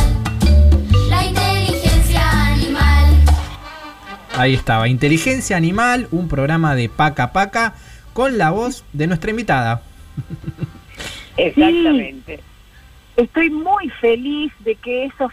[1.10, 3.14] La inteligencia animal.
[4.36, 7.76] Ahí estaba, Inteligencia Animal, un programa de Paca Paca
[8.14, 9.84] con la voz de nuestra invitada.
[11.38, 12.53] Exactamente.
[13.16, 15.32] Estoy muy feliz de que esos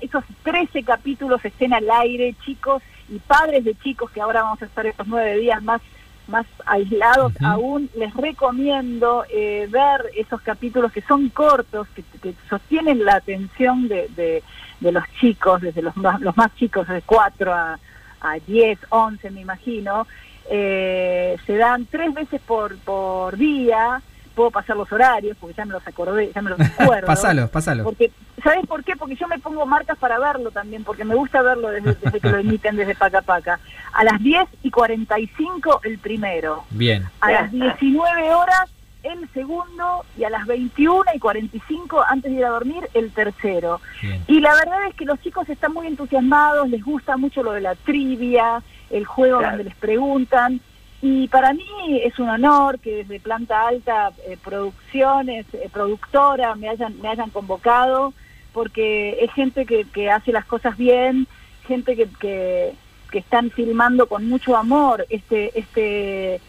[0.00, 4.66] esos 13 capítulos estén al aire, chicos y padres de chicos, que ahora vamos a
[4.66, 5.80] estar estos nueve días más
[6.28, 7.46] más aislados Ujú.
[7.46, 13.88] aún, les recomiendo eh, ver esos capítulos que son cortos, que, que sostienen la atención
[13.88, 14.42] de, de,
[14.80, 17.78] de los chicos, desde los más, los más chicos, de 4 a,
[18.20, 20.06] a 10, 11 me imagino,
[20.48, 24.00] eh, se dan tres veces por, por día,
[24.32, 27.06] puedo pasar los horarios, porque ya me los acordé, ya me los acuerdo.
[27.06, 27.84] Pásalo, pásalo.
[27.84, 28.10] Porque,
[28.42, 28.96] ¿Sabes por qué?
[28.96, 32.28] Porque yo me pongo marcas para verlo también, porque me gusta verlo desde, desde que
[32.30, 33.60] lo emiten desde Paca Paca.
[33.92, 37.08] A las 10 y 45 el primero, Bien.
[37.20, 38.70] a las 19 horas
[39.02, 43.80] el segundo y a las 21 y 45 antes de ir a dormir el tercero.
[44.00, 44.22] Bien.
[44.28, 47.62] Y la verdad es que los chicos están muy entusiasmados, les gusta mucho lo de
[47.62, 49.56] la trivia, el juego Claro.
[49.56, 50.60] donde les preguntan.
[51.02, 51.66] Y para mí
[52.04, 57.30] es un honor que desde Planta Alta eh, Producciones, eh, productora, me hayan, me hayan
[57.30, 58.14] convocado,
[58.52, 61.26] porque es gente que, que hace las cosas bien,
[61.66, 62.72] gente que, que,
[63.10, 66.40] que están filmando con mucho amor este, este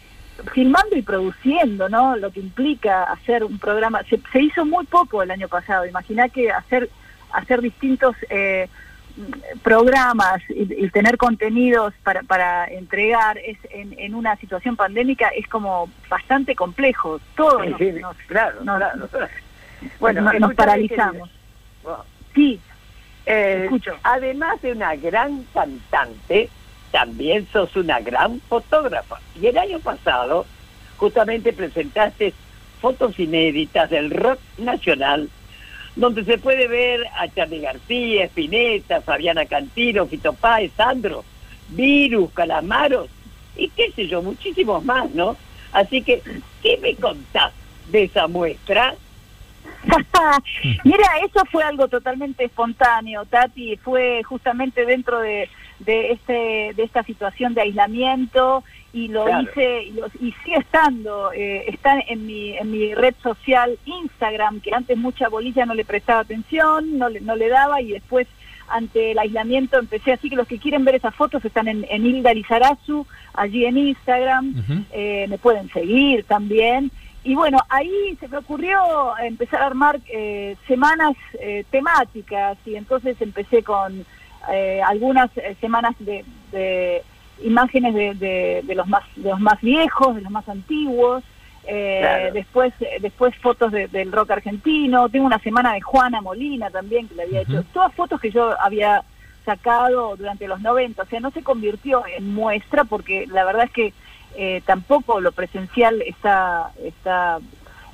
[0.52, 2.16] filmando y produciendo, ¿no?
[2.16, 4.02] Lo que implica hacer un programa.
[4.08, 5.84] Se, se hizo muy poco el año pasado.
[5.84, 6.90] Imagina que hacer
[7.32, 8.68] hacer distintos eh,
[9.62, 15.46] programas y, y tener contenidos para, para entregar es en, en una situación pandémica es
[15.48, 17.20] como bastante complejo.
[17.36, 18.96] Todos Sí, nos, sí, nos- claro, nos- claro.
[18.96, 19.10] nos-
[20.00, 21.30] Bueno, nos escúchame, paralizamos.
[22.34, 22.58] Sí,
[23.26, 23.92] eh, Escucho.
[24.02, 26.48] además de una gran cantante,
[26.90, 29.18] también sos una gran fotógrafa.
[29.40, 30.46] Y el año pasado,
[30.96, 32.32] justamente presentaste
[32.80, 35.28] fotos inéditas del rock nacional,
[35.96, 41.24] donde se puede ver a Charly García, Spinetta, Fabiana Cantino, Fito Páez, Sandro,
[41.68, 43.08] Virus, Calamaros,
[43.56, 45.36] y qué sé yo, muchísimos más, ¿no?
[45.72, 46.22] Así que,
[46.62, 47.52] ¿qué me contás
[47.90, 48.94] de esa muestra?
[50.84, 55.48] Mira, eso fue algo totalmente espontáneo, Tati, fue justamente dentro de,
[55.80, 58.64] de este de esta situación de aislamiento
[58.94, 59.42] y lo Claro.
[59.42, 64.60] hice y, lo- y sigue estando, eh, está en mi en mi red social Instagram,
[64.60, 68.26] que antes mucha bolilla no le prestaba atención, no le, no le daba y después
[68.68, 72.06] ante el aislamiento empecé así que los que quieren ver esas fotos están en, en
[72.06, 74.54] Hilda Lizarazu, allí en Instagram,
[74.92, 76.90] eh, me pueden seguir también.
[77.24, 78.78] Y bueno, ahí se me ocurrió
[79.18, 84.04] empezar a armar eh, semanas eh, temáticas y entonces empecé con
[84.52, 87.02] eh, algunas eh, semanas de, de
[87.42, 91.22] imágenes de, de- de los más de los más viejos, de los más antiguos.
[91.66, 92.34] eh, Claro.
[92.34, 97.14] después después fotos de- del rock argentino tengo una semana de Juana Molina también que
[97.14, 99.02] le había hecho todas fotos que yo había
[99.46, 103.70] sacado durante los 90 o sea no se convirtió en muestra porque la verdad es
[103.70, 103.92] que
[104.36, 107.38] eh, tampoco lo presencial está, está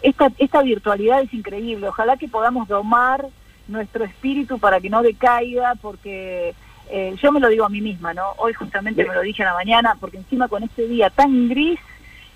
[0.03, 1.86] esta, esta virtualidad es increíble.
[1.88, 3.26] Ojalá que podamos domar
[3.68, 6.55] nuestro espíritu para que no decaiga, porque
[6.91, 8.32] eh, yo me lo digo a mí misma, ¿no?
[8.38, 11.78] Hoy justamente me lo dije a la mañana, porque encima con este día tan gris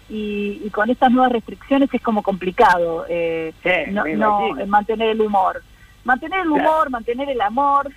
[0.09, 5.21] y, y con estas nuevas restricciones es como complicado eh, Sí, no, eh, mantener el
[5.21, 5.63] humor.
[6.05, 6.91] Mantener el humor, Claro.
[6.91, 7.91] mantener el amor.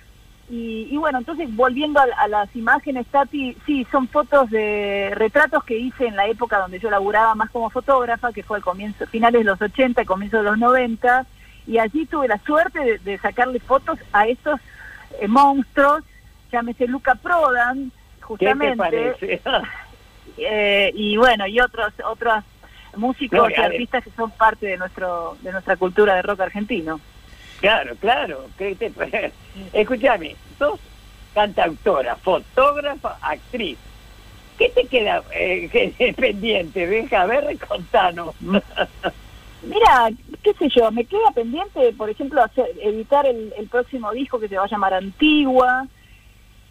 [0.50, 5.62] Y, y bueno, entonces volviendo a, a las imágenes, Tati, sí, son fotos de retratos
[5.64, 9.06] que hice en la época donde yo laburaba más como fotógrafa, que fue al comienzo,
[9.08, 11.26] finales de los 80 y comienzo de los 90,
[11.66, 14.58] y allí tuve la suerte de, de sacarle fotos a estos
[15.20, 16.02] eh, monstruos,
[16.50, 19.18] llámese Luca Prodan, ¿Qué te justamente,
[20.36, 22.44] eh, y bueno, y otros, otros
[22.96, 27.00] músicos No, y artistas que son parte de nuestro de nuestra cultura de rock argentino.
[27.60, 28.46] Claro, claro.
[28.56, 28.92] ¿qué te-
[29.72, 30.80] Escúchame, sos
[31.34, 33.78] cantautora, fotógrafa, actriz.
[34.58, 36.86] ¿Qué te queda eh, que- pendiente?
[36.86, 38.34] Deja, a ver, contanos.
[39.62, 40.10] Mira,
[40.42, 44.48] qué sé yo, me queda pendiente, por ejemplo, hacer, editar el, el próximo disco que
[44.48, 45.86] se va a llamar Antigua.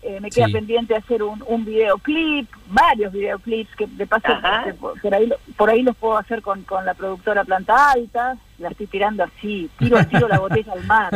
[0.08, 0.54] Eh, me queda Sí.
[0.54, 4.28] pendiente hacer un, un videoclip, varios videoclips que de paso
[4.64, 7.92] que por, por ahí, lo- por ahí los puedo hacer con, con la productora Planta
[7.92, 8.38] Alta.
[8.60, 11.10] La estoy tirando así, tiro, tiro la botella al mar,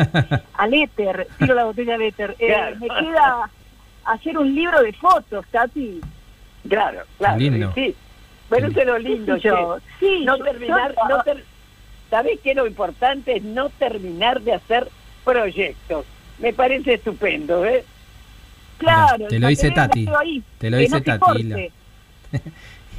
[0.55, 2.35] al éter, tiro la botella al éter.
[2.37, 2.75] Eh, Claro.
[2.79, 3.49] Me queda
[4.05, 6.01] hacer un libro de fotos, Tati.
[6.67, 7.37] Claro, claro.
[7.39, 7.71] Lindo.
[7.73, 7.95] Sí.
[8.49, 9.77] Pero eso es lo lindo, ¿Qué sé yo?
[10.01, 11.45] Sí, no yo- terminar, yo- no ter-
[12.09, 12.53] ¿sabés qué?
[12.53, 14.89] Lo importante es no terminar de hacer
[15.23, 16.05] proyectos.
[16.39, 17.85] Me parece estupendo, ¿eh?
[18.81, 20.07] Claro, Te lo dice Tati.
[20.19, 21.39] ahí, Te lo dice no Tati.
[21.39, 21.57] Hilda.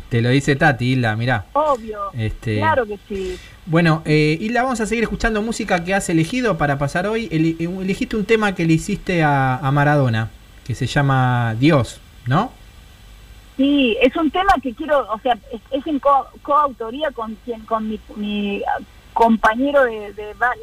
[0.09, 1.47] Te lo dice Tati, Hilda, mirá.
[1.55, 3.39] Obvio, Este, claro que sí.
[3.65, 7.29] Bueno, eh, Hilda, vamos a seguir escuchando música que has elegido para pasar hoy.
[7.31, 10.29] Eh, elegiste un tema que le hiciste a, a Maradona,
[10.65, 12.53] que se llama Dios, ¿no?
[13.57, 17.61] Sí, es un tema que quiero, o sea, es, es en co- coautoría con quien,
[17.61, 18.63] con mi, mi,
[19.13, 20.15] compañero de,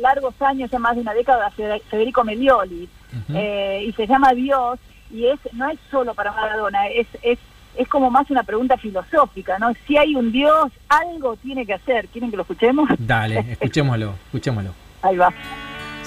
[0.01, 2.89] largos años, ya más de una década, Fede- Federico Medioli,
[3.33, 4.79] eh, y se llama Dios,
[5.11, 7.39] y es no es solo para Maradona, es, es,
[7.75, 9.73] es como más una pregunta filosófica, ¿no?
[9.87, 12.07] Si hay un Dios, algo tiene que hacer.
[12.07, 12.89] ¿Quieren que lo escuchemos?
[12.97, 14.73] Dale, escuchémoslo, escuchémoslo.
[15.01, 15.33] Ahí va.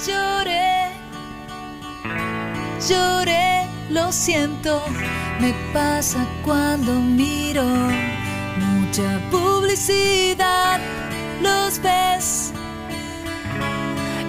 [0.07, 0.88] Lloré,
[2.88, 4.82] lloré, lo siento,
[5.40, 7.64] me pasa cuando miro
[8.59, 10.80] mucha publicidad,
[11.40, 12.53] los ves,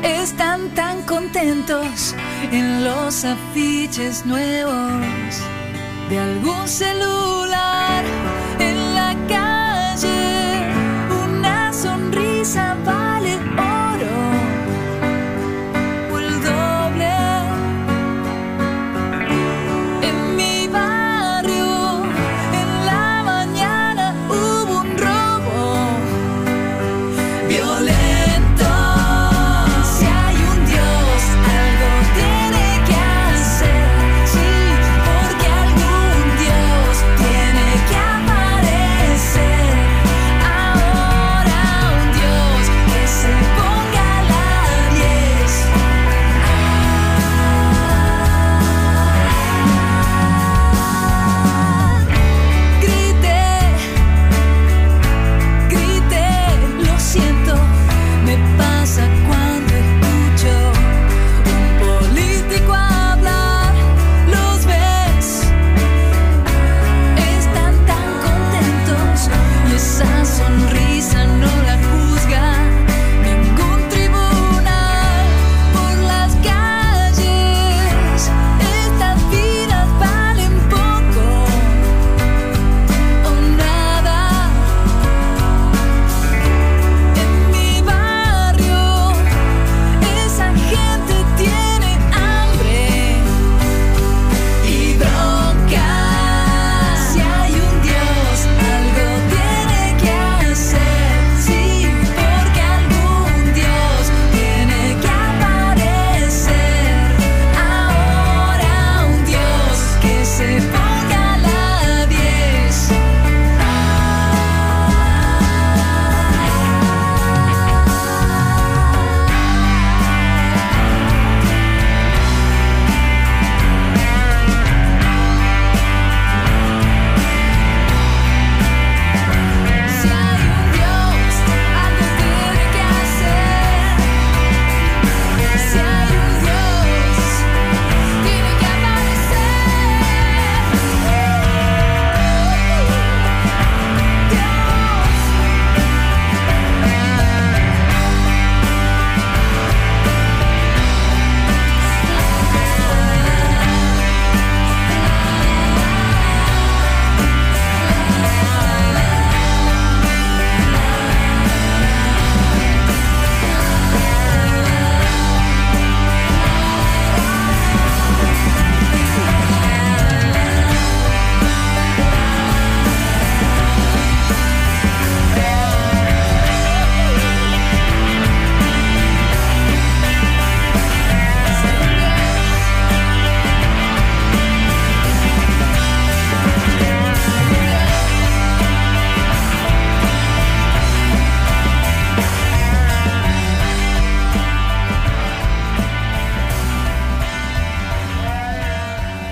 [0.03, 2.13] están tan contentos
[2.51, 5.41] en los afiches nuevos
[6.09, 8.03] de algún celular
[8.59, 10.71] en la calle,
[11.25, 13.02] una sonrisa vale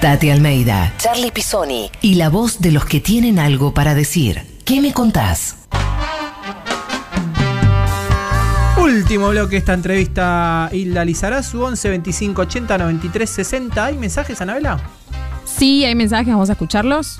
[0.02, 4.42] Tati Almeida, Charlie Pisoni y la voz de los que tienen algo para decir.
[4.66, 5.58] ¿Qué me contás?
[8.82, 13.86] Último bloque de esta entrevista, Hilda Lizarazu, 11 25 80 93 60.
[13.86, 14.80] ¿Hay mensajes, Anabela?
[15.46, 17.20] Sí, hay mensajes, vamos a escucharlos.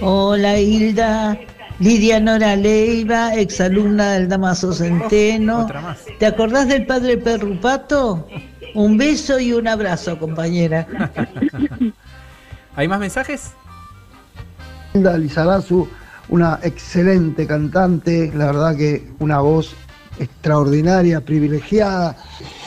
[0.00, 1.38] Hola Hilda,
[1.78, 5.68] Lidia Nora Leiva, exalumna del Damaso Centeno.
[6.18, 8.26] ¿Te acordás del padre Perrupato?
[8.74, 11.12] Un beso y un abrazo, compañera.
[12.78, 13.54] ¿Hay más mensajes?
[14.94, 15.88] Lizarazu,
[16.28, 19.72] una excelente cantante, la verdad que una voz
[20.20, 22.16] extraordinaria, privilegiada.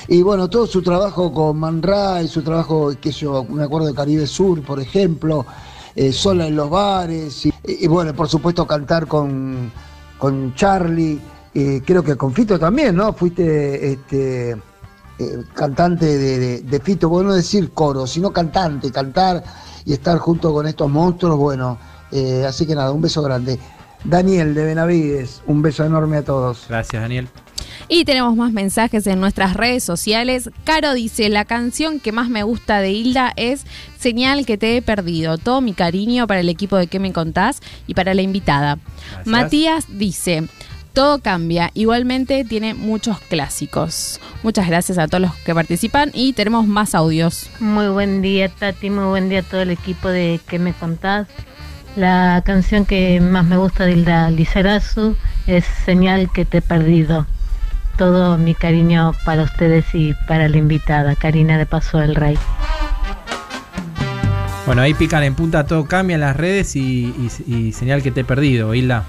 [0.10, 3.94] Y bueno, todo su trabajo con Man Ray, su trabajo, que yo me acuerdo de
[3.94, 5.46] Caribe Sur, por ejemplo,
[5.96, 9.72] eh, sola en los bares, y, bueno, por supuesto cantar con,
[10.18, 11.22] con Charlie,
[11.54, 13.14] eh, creo que con Fito también, ¿no?
[13.14, 14.52] Fuiste este,
[15.20, 19.42] eh, cantante de Fito, bueno, no decir coro, sino cantante, cantar
[19.86, 21.78] y estar junto con estos monstruos, bueno,
[22.12, 23.60] eh, así que nada, un beso grande.
[24.04, 26.66] Daniel de Benavides, un beso enorme a todos.
[26.68, 27.28] Gracias, Daniel.
[27.88, 30.50] Y tenemos más mensajes en nuestras redes sociales.
[30.64, 33.66] Caro dice, la canción que más me gusta de Hilda es
[34.00, 35.38] Señal que te he perdido.
[35.38, 37.60] Todo mi cariño para el equipo de ¿Qué me contás?
[37.88, 38.80] y para la invitada.
[39.12, 39.28] Gracias.
[39.28, 40.48] Matías dice,
[40.94, 41.72] todo cambia.
[41.74, 44.20] Igualmente tiene muchos clásicos.
[44.44, 47.50] Muchas gracias a todos los que participan y tenemos más audios.
[47.60, 48.90] Muy buen día, Tati.
[48.90, 51.28] Muy buen día a todo el equipo de ¿Qué me contás?
[51.96, 55.16] La canción que más me gusta de Hilda Lizarazu
[55.48, 57.26] es Señal que te he perdido.
[57.98, 62.38] Todo mi cariño para ustedes y para la invitada, Karina de Paso del Rey.
[64.66, 67.14] Bueno, ahí pican en punta, todo cambia en las redes y,
[67.48, 69.04] y- y señal que te he perdido, Hilda.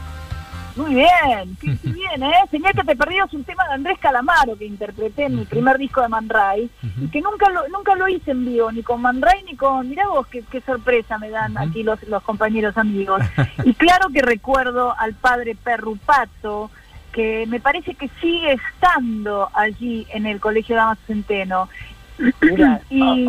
[0.77, 2.33] Muy bien, qué qué bien, ¿eh?
[2.51, 5.79] Señal que te perdí es un tema de Andrés Calamaro que interpreté en mi primer
[5.79, 6.71] disco de Man Ray
[7.01, 9.89] y que nunca lo, nunca lo hice en vivo, ni con Man Ray ni con.
[9.89, 13.23] Mirá vos, qué, qué sorpresa me dan aquí los, los compañeros amigos.
[13.65, 16.71] Y claro que recuerdo al padre Perrupato,
[17.13, 21.69] que me parece que sigue estando allí en el Colegio Damas Centeno.
[22.91, 23.27] y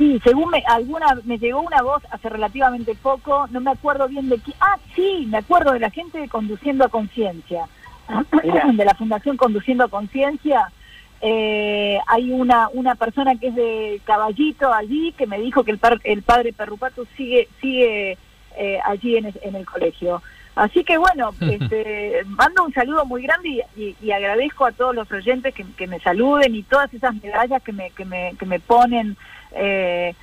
[0.00, 4.28] sí, según me, alguna me llegó una voz hace relativamente poco, no me acuerdo bien
[4.30, 4.56] de quién.
[4.60, 7.66] Ah, sí, me acuerdo de la gente de Conduciendo a Conciencia,
[8.72, 10.72] de la Fundación Conduciendo a Conciencia.
[11.20, 15.78] Eh, hay una una persona que es de Caballito allí que me dijo que el,
[15.78, 18.16] par- el padre Perrupato sigue sigue
[18.56, 20.22] eh, allí en, en el colegio.
[20.56, 24.94] Así que bueno, este, mando un saludo muy grande y, y- y agradezco a todos
[24.94, 28.46] los oyentes que, que me saluden y todas esas medallas que me, que me, que
[28.46, 29.16] me ponen.
[29.52, 30.14] eh,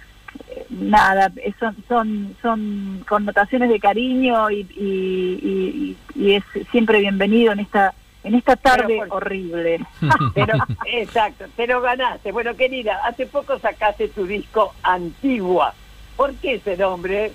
[0.70, 7.60] nada, son, son, son connotaciones de cariño y, y, y- y es siempre bienvenido en
[7.60, 9.80] esta en esta tarde horrible.
[10.36, 10.54] Pero,
[10.86, 12.32] exacto, pero ganaste.
[12.34, 15.74] Bueno, querida, hace poco sacaste tu disco Antigua.
[16.18, 17.32] ¿Por qué ese nombre?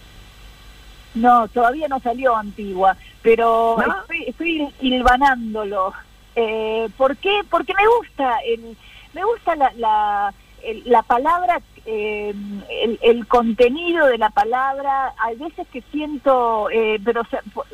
[1.14, 4.00] No, todavía no salió Antigua, pero ¿No?
[4.00, 5.92] estoy, estoy hilvanándolo.
[6.34, 7.40] Eh, ¿Por qué?
[7.50, 8.76] Porque me gusta, el,
[9.12, 12.32] me gusta la, la, el- la palabra, eh,
[12.70, 15.12] el, el contenido de la palabra.
[15.18, 17.22] Hay veces que siento, eh, pero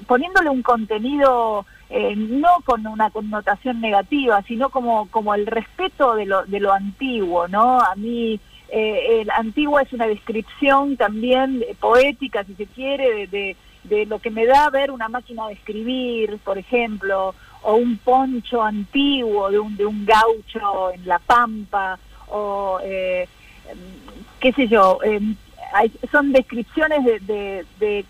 [0.07, 6.26] poniéndole un contenido eh, no con una connotación negativa, sino como, como el respeto de
[6.26, 7.78] lo, de lo antiguo, ¿no?
[7.80, 8.41] A mí
[8.71, 14.31] eh, el antiguo es una descripción también poética, si se quiere, de, de, lo que
[14.31, 19.77] me da ver una máquina de escribir, por ejemplo, o un poncho antiguo de un,
[19.77, 21.99] de un gaucho en la pampa,
[22.29, 23.27] o eh,
[24.41, 25.35] qué sé yo, em,
[26.11, 28.05] son descripciones de, de- de-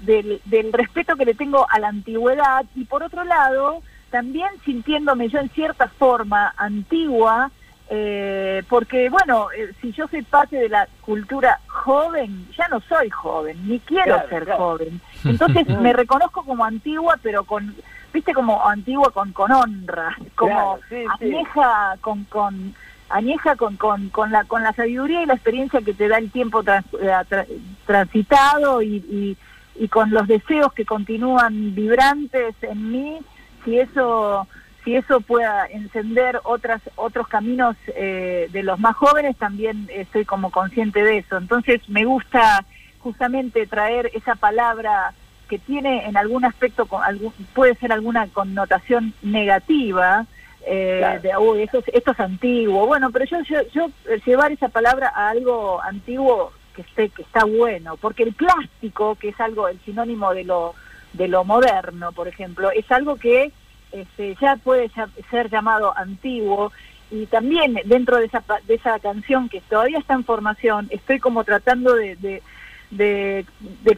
[0.00, 5.28] del, del respeto que le tengo a la antigüedad y por otro lado, también sintiéndome
[5.28, 7.50] yo en cierta forma antigua,
[7.94, 13.10] eh, porque bueno, eh, si yo soy parte de la cultura joven, ya no soy
[13.10, 14.58] joven, ni quiero Claro, ser claro.
[14.64, 15.00] joven.
[15.24, 17.74] Entonces me reconozco como antigua, pero con,
[18.14, 21.26] viste, como antigua con, con honra, como Claro, sí, sí.
[21.34, 22.74] añeja con, con
[23.10, 26.30] añeja con, con, con la con la sabiduría y la experiencia que te da el
[26.30, 27.46] tiempo trans- eh, tra-
[27.86, 29.36] transitado y, y,
[29.74, 33.18] y con los deseos que continúan vibrantes en mí,
[33.66, 34.46] si eso
[34.84, 40.50] si eso pueda encender otras otros caminos eh, de los más jóvenes, también estoy como
[40.50, 41.36] consciente de eso.
[41.36, 42.64] Entonces me gusta
[42.98, 45.12] justamente traer esa palabra
[45.48, 50.26] que tiene en algún aspecto con algún, puede ser alguna connotación negativa
[50.64, 51.20] eh, Claro.
[51.22, 54.68] de "Uy, esto, es- esto es antiguo bueno pero yo, yo yo eh, llevar esa
[54.68, 59.66] palabra a algo antiguo que esté que está bueno porque el plástico que es algo
[59.66, 60.74] el sinónimo de lo
[61.14, 63.50] de lo moderno por ejemplo es algo que
[63.92, 64.90] este, ya puede
[65.30, 66.72] ser llamado antiguo
[67.10, 71.44] y también dentro de esa, de esa canción que todavía está en formación, estoy como
[71.44, 72.42] tratando de, de,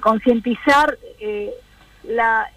[0.00, 1.52] concientizar eh,
[2.04, 2.50] la,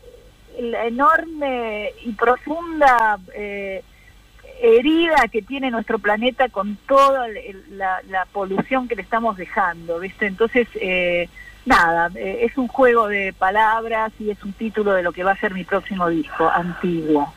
[0.59, 3.83] la enorme y profunda eh,
[4.61, 9.99] herida que tiene nuestro planeta con toda el- la, la polución que le estamos dejando,
[9.99, 10.25] ¿viste?
[10.25, 11.29] Entonces, eh,
[11.67, 15.31] nada, eh, es un juego de palabras y es un título de lo que va
[15.33, 17.33] a ser mi próximo disco, Antiguo.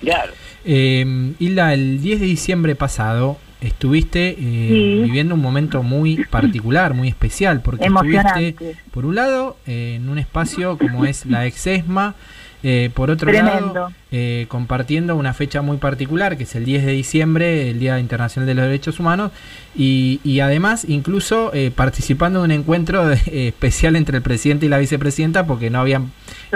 [0.00, 0.32] Claro.
[0.64, 5.00] Eh, Hilda, el 10 de diciembre pasado estuviste eh, Sí.
[5.04, 8.54] viviendo un momento muy particular, muy especial, porque estuviste,
[8.90, 12.14] por un lado, eh, en un espacio como es la Exesma,
[12.62, 13.72] eh, por otro Tremendo.
[13.74, 17.98] lado, eh, compartiendo una fecha muy particular, que es el 10 de diciembre, el Día
[17.98, 19.30] Internacional de los Derechos Humanos,
[19.74, 24.68] y, y además incluso eh, participando de un encuentro de- especial entre el presidente y
[24.68, 26.10] la vicepresidenta, porque no habían,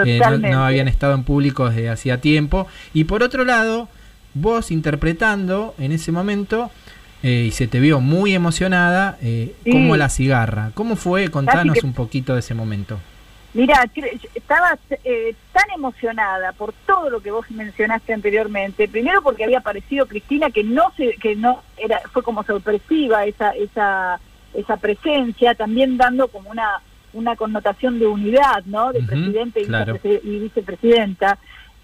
[0.05, 2.67] eh, no- habían estado en público desde hacía tiempo.
[2.93, 3.89] Y por otro lado,
[4.33, 6.69] vos interpretando en ese momento,
[7.23, 9.71] eh, y se te vio muy emocionada, eh, Sí.
[9.71, 10.71] como la cigarra.
[10.75, 11.29] ¿Cómo fue?
[11.29, 12.99] Contanos que- un poquito de ese momento.
[13.55, 13.89] Mira,
[14.35, 18.89] estaba eh, tan emocionada por todo lo que vos mencionaste anteriormente.
[18.89, 23.51] Primero porque había aparecido Cristina, que no se, que no era, fue como sorpresiva esa,
[23.51, 24.19] esa,
[24.53, 26.81] esa presencia, también dando como una,
[27.13, 28.91] una connotación de unidad, ¿no?
[28.91, 29.95] De presidente y, claro.
[29.95, 31.37] vicepresi- y vicepresidenta.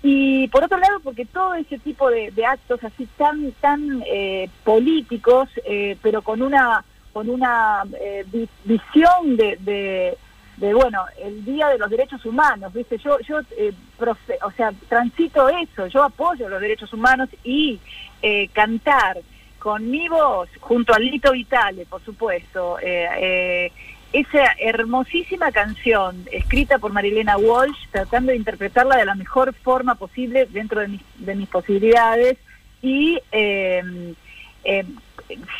[0.03, 4.49] Y por otro lado, porque todo ese tipo de, de actos así tan, tan eh,
[4.65, 10.17] políticos, eh, pero con una, con una eh, vi- visión de, de
[10.61, 13.73] de bueno el día de los derechos humanos viste yo yo eh,
[14.43, 17.79] o sea transito eso yo apoyo los derechos humanos y
[18.21, 19.17] eh, cantar
[19.57, 23.71] con mi voz junto a Lito Vitale por supuesto eh, eh,
[24.13, 30.45] esa hermosísima canción escrita por Marilena Walsh tratando de interpretarla de la mejor forma posible
[30.45, 32.37] dentro de mis, de mis posibilidades
[32.83, 33.81] y eh,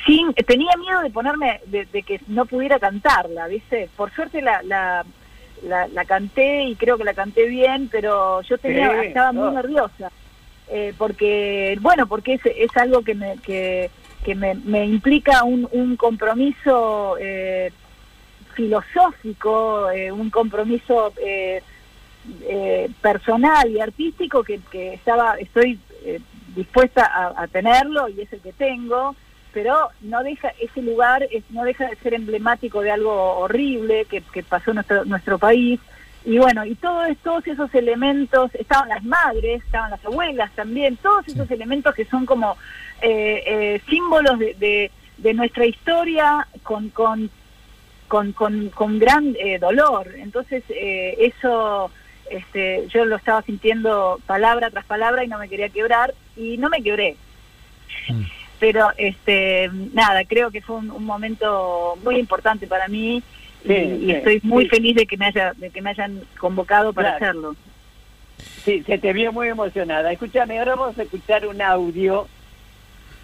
[0.05, 4.61] sin tenía miedo de ponerme de, de que no pudiera cantarla viste por suerte la,
[4.63, 5.05] la
[5.63, 9.51] la, la canté y creo que la canté bien pero yo tenía Sí, estaba muy
[9.53, 10.11] nerviosa
[10.69, 13.91] eh, porque bueno porque es, es algo que me que,
[14.23, 17.71] que me, me implica un, un compromiso eh,
[18.55, 21.61] filosófico eh, un compromiso eh,
[22.43, 26.19] eh, personal y artístico que, que estaba estoy eh,
[26.55, 29.15] dispuesta a, a tenerlo y es el que tengo
[29.53, 34.21] pero no deja ese lugar es, no deja de ser emblemático de algo horrible que,
[34.21, 35.79] que pasó en nuestro nuestro país.
[36.23, 40.95] Y bueno y todo es- todos esos elementos estaban las madres estaban las abuelas también
[40.97, 42.57] todos esos elementos que son como
[43.01, 47.29] eh, eh, símbolos de, de, de nuestra historia con con
[48.07, 50.13] con, con, con gran eh, dolor.
[50.17, 51.89] Entonces eh, eso
[52.29, 56.69] este, yo lo estaba sintiendo palabra tras palabra y no me quería quebrar y no
[56.69, 57.15] me quebré
[58.61, 63.73] pero este nada creo que fue un, un momento muy importante para mí y, Sí,
[63.73, 64.69] y sí, estoy muy sí.
[64.69, 67.25] feliz de que me haya de que me hayan convocado para Claro.
[67.49, 67.55] hacerlo
[68.63, 70.11] Sí, se te vio muy emocionada.
[70.11, 72.27] Escúchame, ahora vamos a escuchar un audio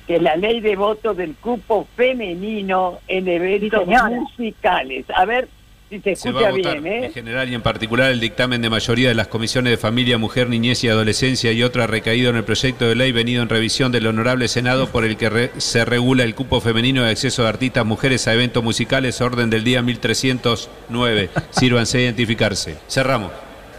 [0.07, 5.05] que es la ley de voto del cupo femenino en eventos musicales.
[5.13, 5.47] A ver
[5.89, 7.05] si se Se va a escucha votar bien, ¿eh?
[7.07, 10.49] en general y en particular el dictamen de mayoría de las comisiones de familia, mujer,
[10.49, 14.07] niñez y adolescencia y otra recaído en el proyecto de ley venido en revisión del
[14.07, 17.85] Honorable Senado por el que re- se regula el cupo femenino de acceso de artistas
[17.85, 21.29] mujeres a eventos musicales, orden del día 1309.
[21.51, 22.77] Sírvanse a identificarse.
[22.89, 23.31] Cerramos.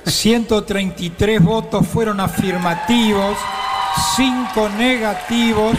[0.06, 3.36] 133 votos fueron afirmativos,
[4.16, 5.76] 5 negativos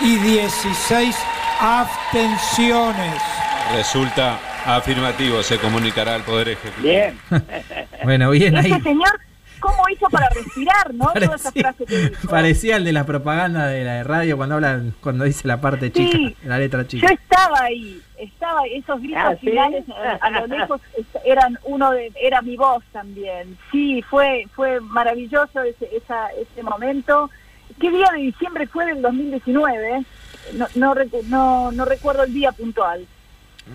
[0.00, 1.16] y 16
[1.60, 3.20] abstenciones.
[3.74, 6.82] Resulta afirmativo, se comunicará al Poder Ejecutivo.
[6.82, 7.18] Bien.
[8.04, 8.72] Bueno, bien ahí.
[8.72, 9.20] ese señor
[9.60, 13.04] cómo hizo para respirar no toda esa Parecía, frase que dijo parecía el de la
[13.06, 16.36] propaganda de la radio cuando habla, cuando dice la parte chica, Sí.
[16.42, 17.12] la letra Yo chica.
[17.12, 19.46] estaba ahí, estaba esos gritos Ah, ¿sí?
[19.50, 20.80] finales a, a lo lejos
[21.24, 23.56] eran uno de era mi voz también.
[23.70, 27.30] Sí, fue fue maravilloso ese esa, ese momento.
[27.80, 30.02] ¿Qué día de diciembre fue del 2019?
[30.54, 33.06] No no, recu- no no recuerdo el día puntual.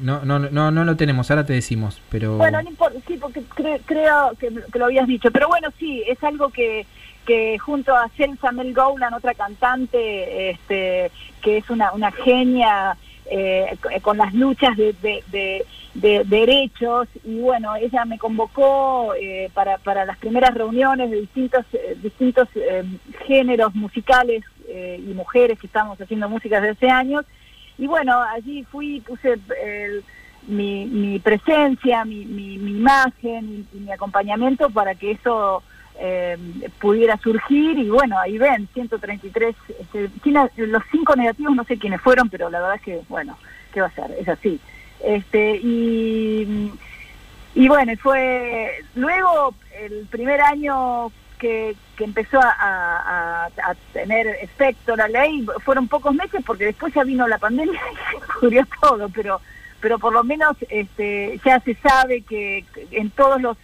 [0.01, 3.41] No, no, no, no lo tenemos, ahora te decimos, pero Bueno, no importa, sí, porque
[3.43, 5.31] cre- creo que, lo habías dicho.
[5.31, 6.85] Pero bueno, sí, es algo que,
[7.25, 11.11] que junto a Celsa Mel Gowland, otra cantante, este,
[11.41, 12.97] que es una, una genia
[13.29, 19.13] eh, c- con las luchas de, de, de- de derechos, y bueno, ella me convocó
[19.19, 22.83] eh, para, para las primeras reuniones de distintos, eh, distintos eh,
[23.25, 27.25] géneros musicales eh, y mujeres que estamos haciendo música desde hace años.
[27.77, 30.03] Y bueno, allí fui, puse el-
[30.47, 35.61] mi, presencia, mi, mi, mi imagen y, mi acompañamiento para que eso
[35.99, 36.37] eh,
[36.79, 40.09] pudiera surgir y bueno, ahí ven, 133, este,
[40.67, 43.37] los cinco negativos no sé quiénes fueron, pero la verdad es que, bueno,
[43.73, 44.11] ¿qué va a ser?
[44.19, 44.59] Es así.
[45.03, 46.71] Este, y,
[47.55, 53.49] y bueno, fue luego el primer año que, que empezó a,
[53.93, 58.39] tener efecto la ley, fueron pocos meses porque después ya vino la pandemia y se
[58.39, 59.41] pudrió todo, pero
[59.79, 63.57] pero por lo menos este, ya se sabe que en todos los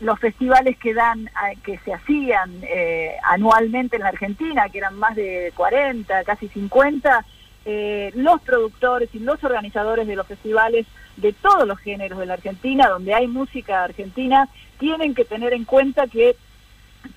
[0.00, 1.30] los festivales que dan
[1.62, 7.24] que se hacían eh, anualmente en la Argentina, que eran más de 40, casi 50,
[7.64, 12.34] eh, los productores y los organizadores de los festivales de todos los géneros de la
[12.34, 14.48] Argentina, donde hay música argentina,
[14.80, 16.34] tienen que tener en cuenta que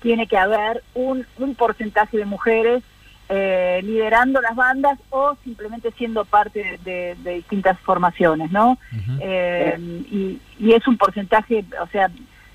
[0.02, 2.82] tiene que haber un, un porcentaje de mujeres
[3.28, 8.78] eh, liderando las bandas o simplemente siendo parte de, de distintas formaciones, ¿no?
[9.20, 9.76] Eh,
[10.10, 12.08] y, y es un porcentaje, o sea,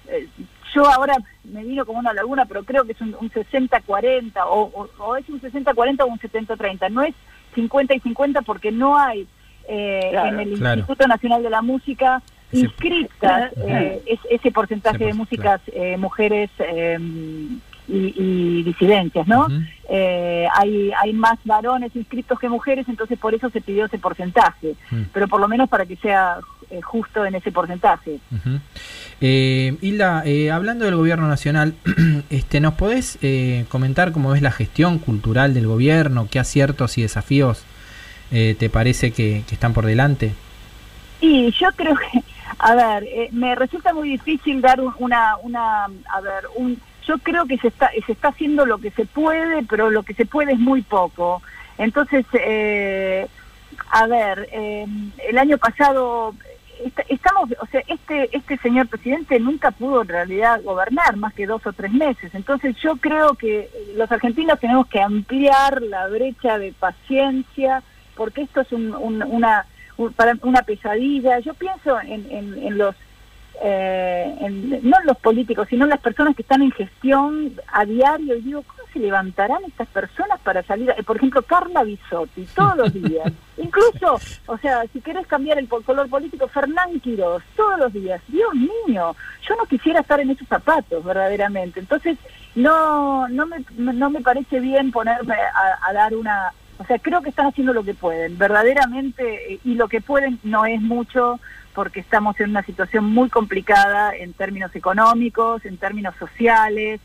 [0.08, 0.28] eh,
[0.74, 4.72] yo ahora me vino como una laguna, pero creo que es un, un 60-40 o,
[4.74, 7.14] o, o es un 60-40 o un 70-30, no es
[7.56, 9.28] 50 y 50 porque no hay
[9.68, 10.80] eh, Claro, en el claro.
[10.80, 12.22] Instituto Nacional de la Música
[12.54, 16.98] inscritas eh, es- ese porcentaje de músicas eh, mujeres eh,
[17.88, 19.48] y, y disidencias, ¿no?
[19.90, 24.76] Eh, hay, hay más varones inscritos que mujeres, entonces por eso se pidió ese porcentaje,
[24.92, 25.04] Mm.
[25.14, 26.38] pero por lo menos para que sea
[26.70, 28.20] eh, justo en ese porcentaje.
[28.32, 28.60] Ujú.
[29.20, 31.74] Eh, Hilda, eh, hablando del gobierno nacional,
[32.30, 36.28] este, ¿nos podés eh, comentar cómo ves la gestión cultural del gobierno?
[36.32, 37.66] ¿Qué aciertos y desafíos
[38.32, 40.32] eh, te parece que, que están por delante?
[41.20, 42.24] Y yo creo que,
[42.60, 47.18] a ver, eh, me resulta muy difícil dar un- una, una, a ver, un, yo
[47.20, 50.26] creo que se está, se está haciendo lo que se puede, pero lo que se
[50.26, 51.42] puede es muy poco.
[51.78, 53.28] Entonces, eh,
[53.90, 54.86] a ver, eh,
[55.30, 56.36] el año pasado
[56.86, 61.46] est- estamos, o sea, este este señor presidente nunca pudo en realidad gobernar más que
[61.48, 62.34] dos o tres meses.
[62.34, 67.84] Entonces, yo creo que los argentinos tenemos que ampliar la brecha de paciencia,
[68.16, 69.71] porque esto es un- un- una un-
[70.10, 71.40] para una pesadilla.
[71.40, 72.96] Yo pienso en, en- en los,
[73.64, 77.86] eh, en- no en los políticos, sino en las personas que están en gestión a
[77.86, 80.92] diario y digo, ¿cómo se levantarán estas personas para salir?
[81.06, 83.32] por ejemplo, Carla Bisotti, todos los días.
[83.58, 88.20] Incluso, o sea, si querés cambiar el color político, Fernán Quiroz, todos los días.
[88.28, 88.54] Dios
[88.88, 89.16] mío,
[89.48, 91.80] yo no quisiera estar en esos zapatos, verdaderamente.
[91.80, 92.18] Entonces,
[92.56, 96.52] no, no, me, no me parece bien ponerme a, a dar una...
[96.82, 100.40] O sea, creo que están haciendo lo que pueden, verdaderamente, eh, y lo que pueden
[100.44, 101.40] no es mucho
[101.76, 107.00] porque estamos en una situación muy complicada en términos económicos, en términos sociales,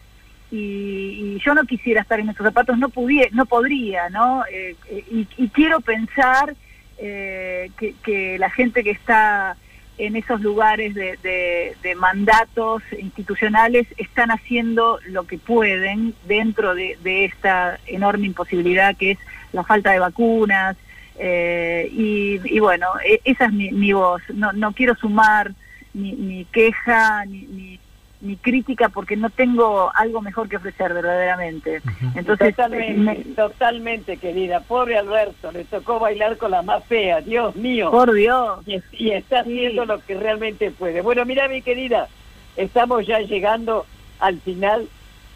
[0.51, 4.45] y, yo no quisiera estar en esos zapatos, no pudiera, no podría, ¿no?
[4.51, 6.57] Eh, eh, y, y quiero pensar
[6.99, 7.71] eh,
[8.03, 9.57] que la gente que está
[9.99, 16.97] en esos lugares de, de- de mandatos institucionales están haciendo lo que pueden dentro de,
[17.25, 19.19] esta enorme imposibilidad que es
[19.53, 20.77] la falta de vacunas.
[21.19, 24.21] eh, y, y bueno, e- esa es mi, mi voz.
[24.35, 25.53] No, no quiero sumar
[25.95, 27.81] ni, ni queja ni, ni,
[28.21, 31.83] ni crítica porque no tengo algo mejor que ofrecer verdaderamente.
[32.15, 34.61] Entonces, totalmente, me- totalmente, querida.
[34.61, 37.91] Pobre Alberto, le tocó bailar con la más fea, Dios mío.
[37.91, 38.61] Por Dios.
[38.67, 41.03] Y, y está haciendo lo que realmente puede.
[41.03, 42.09] Bueno, mira, mi querida,
[42.57, 43.85] estamos ya llegando
[44.19, 44.89] al final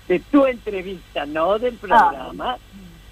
[0.08, 2.56] de tu entrevista, no del programa.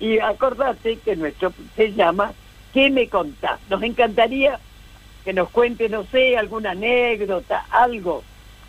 [0.00, 2.32] Y acordate que nuestro se llama
[2.72, 3.58] ¿Qué me contás?
[3.68, 4.58] Nos encantaría
[5.24, 8.22] que nos cuentes, no sé, alguna anécdota, algo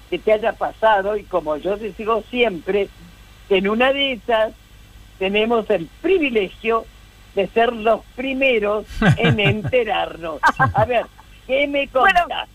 [0.10, 2.90] que te haya pasado y como yo te digo siempre,
[3.50, 4.54] en una de esas
[5.18, 6.86] tenemos el privilegio
[7.36, 8.86] de ser los primeros
[9.18, 10.40] en enterarnos.
[10.74, 11.06] A ver,
[11.46, 12.50] ¿qué me contás?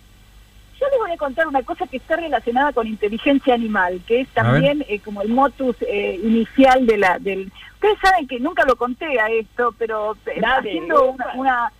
[0.81, 4.29] Yo les voy a contar una cosa que está relacionada con inteligencia animal, que es
[4.31, 7.53] también eh, como el motus eh, inicial de la del.
[7.75, 11.73] Ustedes saben que nunca lo conté a esto, pero eh, Dale, haciendo una,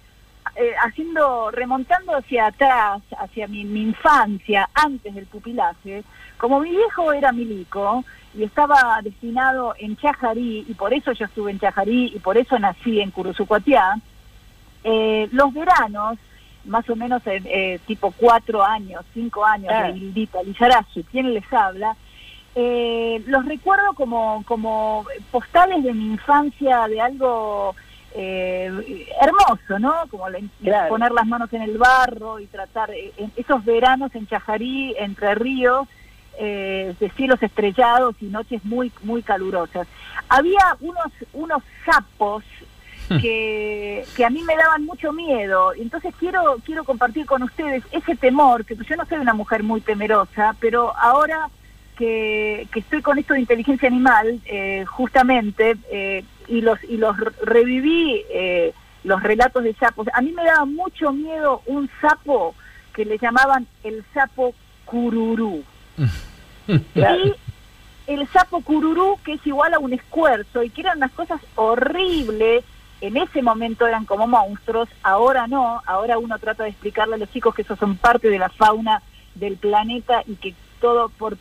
[0.57, 6.05] eh, haciendo remontando hacia atrás, hacia mi, mi infancia, antes del pupilaje,
[6.39, 11.51] como mi viejo era milico y estaba destinado en Chajarí y por eso yo estuve
[11.53, 13.97] en Chajarí y por eso nací en Curuzucuatiá.
[14.85, 16.19] eh, los veranos
[16.67, 19.85] más o menos en eh, tipo cuatro años, cinco años Ah.
[19.85, 21.97] de Hildita Lizarazu, quien les habla,
[22.55, 27.75] eh, los recuerdo como, como postales de mi infancia, de algo
[28.15, 29.95] eh, hermoso, ¿no?
[30.11, 30.89] Como la- Claro.
[30.89, 35.35] poner las manos en el barro y tratar eh, en esos veranos en Chajarí, Entre
[35.35, 35.89] Ríos,
[36.39, 39.87] eh, de cielos estrellados y noches muy muy calurosas.
[40.29, 42.45] Había unos unos sapos
[43.21, 45.73] que, que a mí me daban mucho miedo.
[45.75, 49.81] Entonces quiero quiero compartir con ustedes ese temor, que yo no soy una mujer muy
[49.81, 51.51] temerosa, pero ahora
[51.97, 57.17] que, que estoy con esto de inteligencia animal, eh, justamente, eh, y los y los
[57.43, 58.73] reviví eh,
[59.05, 60.09] los relatos de sapos.
[60.13, 62.55] A mí me daba mucho miedo un sapo
[62.95, 65.63] que le llamaban el sapo cururú.
[66.67, 71.41] Y el sapo cururú, que es igual a un escuerzo, y que eran unas cosas
[71.57, 72.65] horribles,
[73.01, 77.31] en ese momento eran como monstruos, ahora no, ahora uno trata de explicarle a los
[77.31, 79.03] chicos que esos son parte de la fauna
[79.35, 81.37] del planeta y que todo por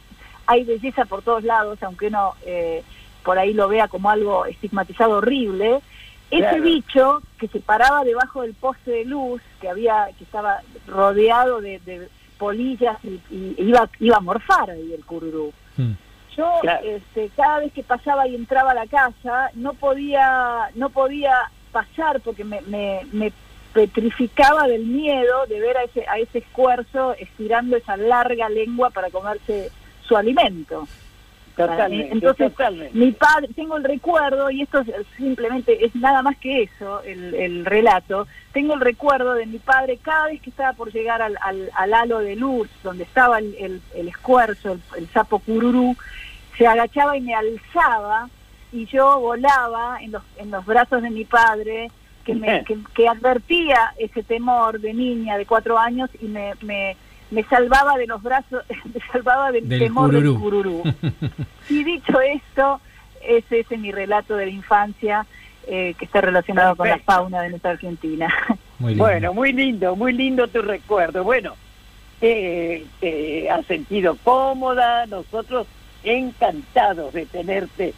[0.45, 2.83] hay belleza por todos lados, aunque uno eh,
[3.23, 5.79] por ahí lo vea como algo estigmatizado horrible.
[6.31, 6.63] Ese Claro.
[6.63, 11.79] bicho que se paraba debajo del poste de luz, que había, que estaba rodeado de,
[11.79, 12.09] de
[12.39, 15.53] polillas y, y iba, iba a morfar ahí el cururú.
[16.35, 16.83] Yo, Claro.
[16.87, 22.19] este, cada vez que pasaba y entraba a la casa, no podía, no podía pasar
[22.21, 23.31] porque me, me, me
[23.71, 29.09] petrificaba del miedo de ver a ese, a ese escuerzo estirando esa larga lengua para
[29.11, 29.69] comerse
[30.07, 30.87] su alimento.
[31.55, 32.97] Totalmente, Entonces, totalmente.
[32.97, 34.87] mi padre, tengo el recuerdo, y esto es-
[35.17, 39.97] simplemente es nada más que eso, el, el relato, tengo el recuerdo de mi padre
[40.01, 43.55] cada vez que estaba por llegar al, al, al halo de luz, donde estaba el,
[43.59, 45.95] el, el escuerzo, el, el sapo cururú,
[46.57, 48.29] se agachaba y me alzaba,
[48.71, 51.91] y yo volaba en los, en los brazos de mi padre,
[52.25, 56.95] que, me, que, que advertía ese temor de niña de cuatro años y me, me,
[57.33, 58.63] me salvaba de los brazos,
[58.93, 60.31] me salvaba del, Del temor cururú.
[60.31, 60.83] del cururú.
[61.69, 62.79] Y dicho esto,
[63.21, 65.25] ese es mi relato de la infancia
[65.67, 68.27] eh, que está relacionado con la fauna de nuestra Argentina.
[68.79, 71.23] Bueno, muy lindo, muy lindo tu recuerdo.
[71.23, 71.53] Bueno,
[72.19, 75.67] eh, te has sentido cómoda, nosotros
[76.03, 77.93] encantados de tenerte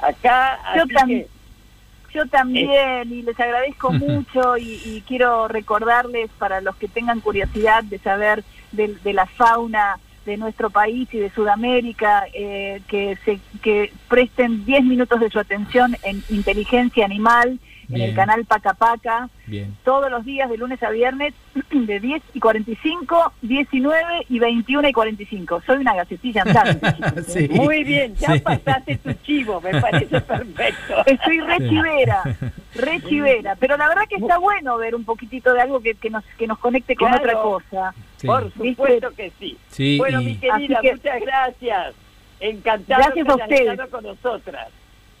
[0.00, 0.58] acá.
[0.76, 1.26] Yo también.
[1.26, 7.20] que, Yo también, y les agradezco mucho y, y quiero recordarles para los que tengan
[7.20, 13.16] curiosidad de saber de, de la fauna de nuestro país y de Sudamérica, eh, que,
[13.24, 17.58] se, que presten 10 minutos de su atención en Inteligencia Animal,
[17.92, 19.76] en el canal Paca Paca, Bien.
[19.84, 21.34] todos los días de lunes a viernes
[21.70, 25.62] de 10 y 45, 19 y 21 y 45.
[25.66, 26.86] Soy una gacetilla andante.
[27.16, 27.22] ¿eh?
[27.26, 27.48] Sí.
[27.50, 28.40] Muy bien, ya Sí.
[28.40, 31.02] pasaste tu chivo, me parece perfecto.
[31.06, 32.22] Estoy re chivera,
[32.76, 36.10] re chivera, pero la verdad que está bueno ver un poquitito de algo que, que
[36.10, 37.22] nos que nos conecte con Claro.
[37.24, 37.94] otra cosa.
[38.16, 38.26] Sí.
[38.26, 39.56] Por supuesto que sí.
[39.68, 41.94] Sí, bueno, y- mi querida, que- muchas gracias.
[42.38, 43.90] Encantado Gracias que a ustedes.
[43.90, 44.68] con nosotras.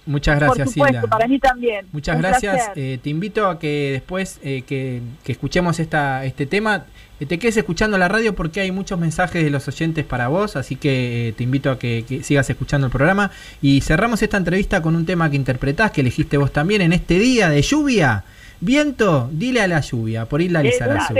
[0.06, 1.08] Muchas gracias, Por supuesto, Hilda.
[1.08, 1.86] para mí también.
[1.92, 2.70] Muchas Un gracias.
[2.74, 6.86] Eh, te invito a que después eh, que, que escuchemos esta, este tema,
[7.20, 10.56] eh, te quedes escuchando la radio porque hay muchos mensajes de los oyentes para vos,
[10.56, 13.30] así que te invito a que, que sigas escuchando el programa.
[13.62, 17.18] Y cerramos esta entrevista con un tema que interpretás, que elegiste vos también en este
[17.18, 18.24] día de lluvia.
[18.62, 21.14] Viento, dile a la lluvia, por Isla Lizarazu.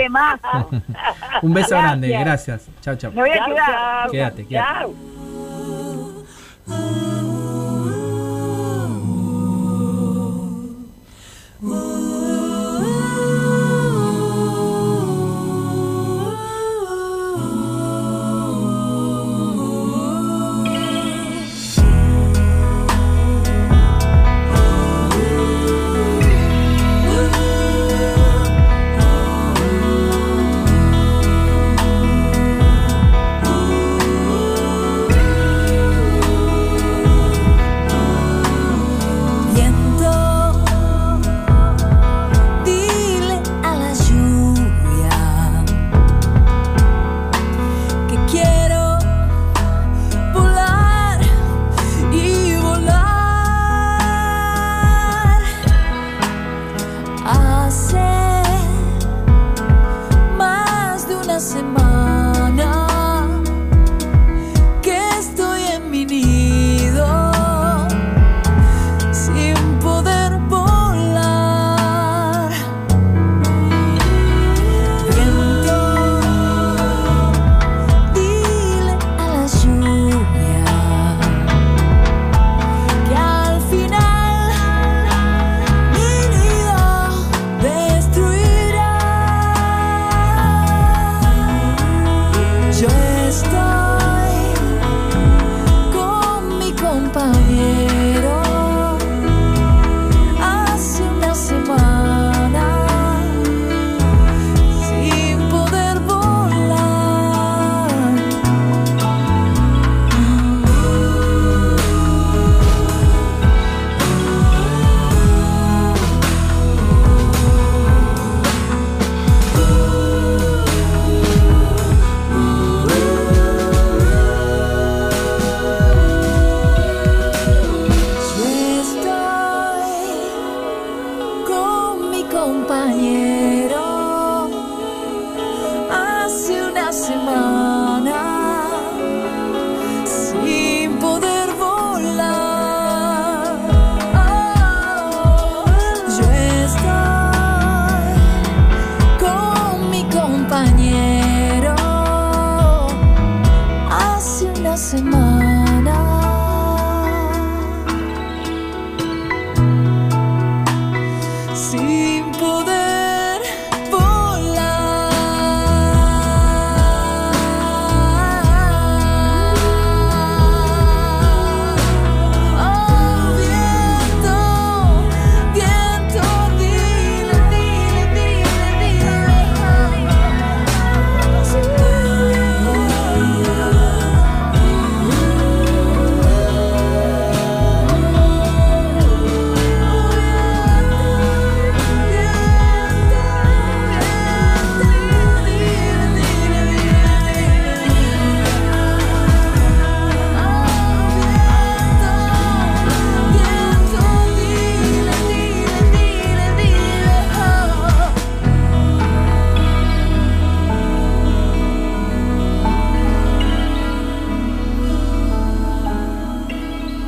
[1.41, 1.69] Un beso Gracias.
[1.69, 2.69] grande, gracias.
[2.81, 3.11] Chao, chao.
[3.11, 3.65] Me voy a Chau, quedar.
[3.67, 4.11] chau.
[4.11, 4.79] Quédate, quédate.
[4.79, 5.60] Chau.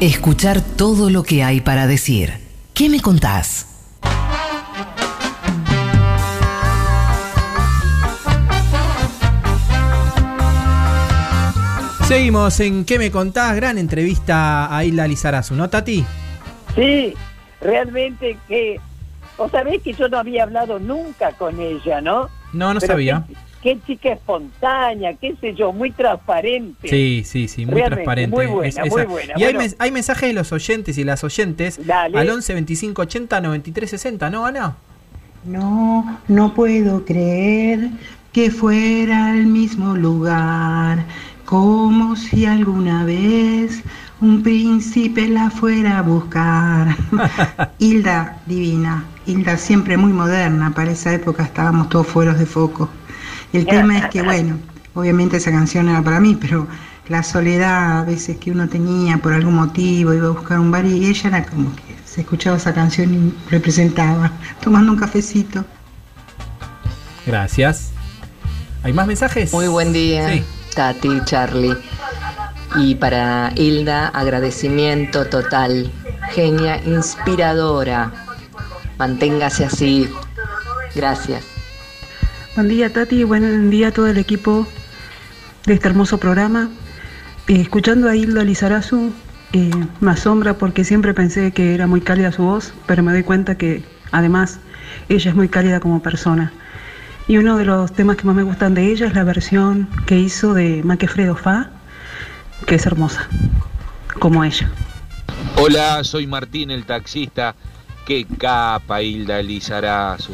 [0.03, 2.33] Escuchar todo lo que hay para decir.
[2.73, 3.69] ¿Qué me contás?
[12.05, 13.55] Seguimos en ¿Qué me contás?
[13.55, 16.03] Gran entrevista a Hilda Lizarazu, ¿no, Tati?
[16.75, 17.13] Sí,
[17.61, 18.81] realmente que...
[19.37, 22.29] Vos sabés que yo no había hablado nunca con ella, ¿no?
[22.51, 23.23] No, no Pero sabía.
[23.25, 26.87] Qué, qué chica espontana, qué sé yo, muy transparente.
[26.89, 28.35] Sí, sí, sí, muy Realmente, transparente.
[28.35, 29.33] muy buena, Es- muy esa- buena.
[29.37, 32.19] Y hay, mes- hay mensajes de los oyentes y las oyentes Dale.
[32.19, 34.75] al 11 25 80 93 60, ¿no, Ana?
[35.45, 37.89] No, no puedo creer
[38.33, 41.05] que fuera el mismo lugar,
[41.45, 43.81] como si alguna vez
[44.21, 46.95] un príncipe la fuera a buscar.
[47.79, 52.89] Hilda, divina, Hilda siempre muy moderna, para esa época estábamos todos fueros de foco.
[53.53, 54.57] El tema es que, bueno,
[54.95, 56.67] obviamente esa canción era para mí, pero
[57.07, 60.85] la soledad a veces que uno tenía por algún motivo, iba a buscar un bar
[60.85, 64.31] y ella era como que se escuchaba esa canción y representaba,
[64.61, 65.63] tomando un cafecito.
[67.25, 67.91] Gracias.
[68.83, 69.53] ¿Hay más mensajes?
[69.53, 70.43] Muy buen día, Sí.
[70.75, 71.77] Tati, Charlie.
[72.75, 75.91] Y para Hilda, agradecimiento total.
[76.31, 78.11] Genia inspiradora.
[78.97, 80.09] Manténgase así.
[80.95, 81.52] Gracias.
[82.55, 84.67] Buen día Tati, buen día a todo el equipo
[85.65, 86.69] de este hermoso programa.
[87.47, 89.11] Eh, escuchando a Hilda Lizarazu
[89.53, 93.23] eh, me asombra porque siempre pensé que era muy cálida su voz, pero me doy
[93.23, 94.59] cuenta que además
[95.09, 96.53] ella es muy cálida como persona.
[97.27, 100.19] Y uno de los temas que más me gustan de ella es la versión que
[100.19, 101.71] hizo de Maquefredo Fa,
[102.67, 103.27] que es hermosa,
[104.19, 104.69] como ella.
[105.55, 107.55] Hola, soy Martín el taxista.
[108.05, 110.33] Qué capa Hilda Lizarazu.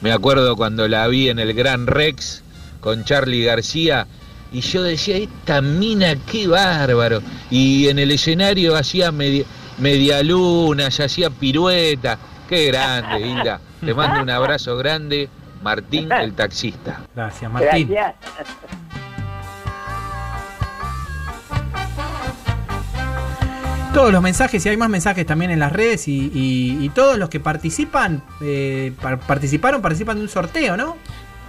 [0.00, 2.42] Me acuerdo cuando la vi en el Gran Rex
[2.80, 4.06] con Charlie García
[4.52, 7.20] y yo decía, esta mina, qué bárbaro.
[7.50, 9.44] Y en el escenario hacía media,
[9.78, 12.18] media luna, ya hacía pirueta.
[12.48, 13.60] Qué grande, Hilda.
[13.84, 15.28] Te mando un abrazo grande,
[15.62, 17.00] Martín el taxista.
[17.14, 17.88] Gracias, Martín.
[17.88, 18.87] Gracias.
[23.98, 27.18] Todos los mensajes, y hay más mensajes también en las redes, y, y- y todos
[27.18, 30.96] los que participan, eh, par- participaron, participan de un sorteo, ¿no?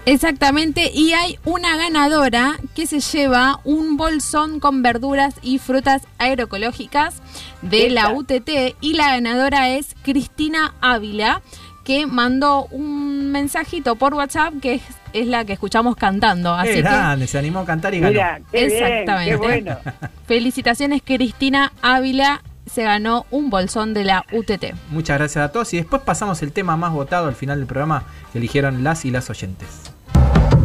[0.05, 7.15] Exactamente, y hay una ganadora que se lleva un bolsón con verduras y frutas agroecológicas
[7.61, 11.43] de la UTT y la ganadora es Cristina Ávila
[11.89, 16.53] que mandó un mensajito por WhatsApp que es, es la que escuchamos cantando.
[16.53, 18.11] Así Qué que grande, se animó a cantar y ganó.
[18.11, 19.31] Mira, qué bien, Exactamente.
[19.31, 19.77] qué bueno.
[20.27, 24.65] felicitaciones Cristina Ávila, se ganó un bolsón de la UTT.
[24.91, 28.03] Muchas gracias a todos y después pasamos el tema más votado al final del programa
[28.31, 29.88] que eligieron las y las oyentes.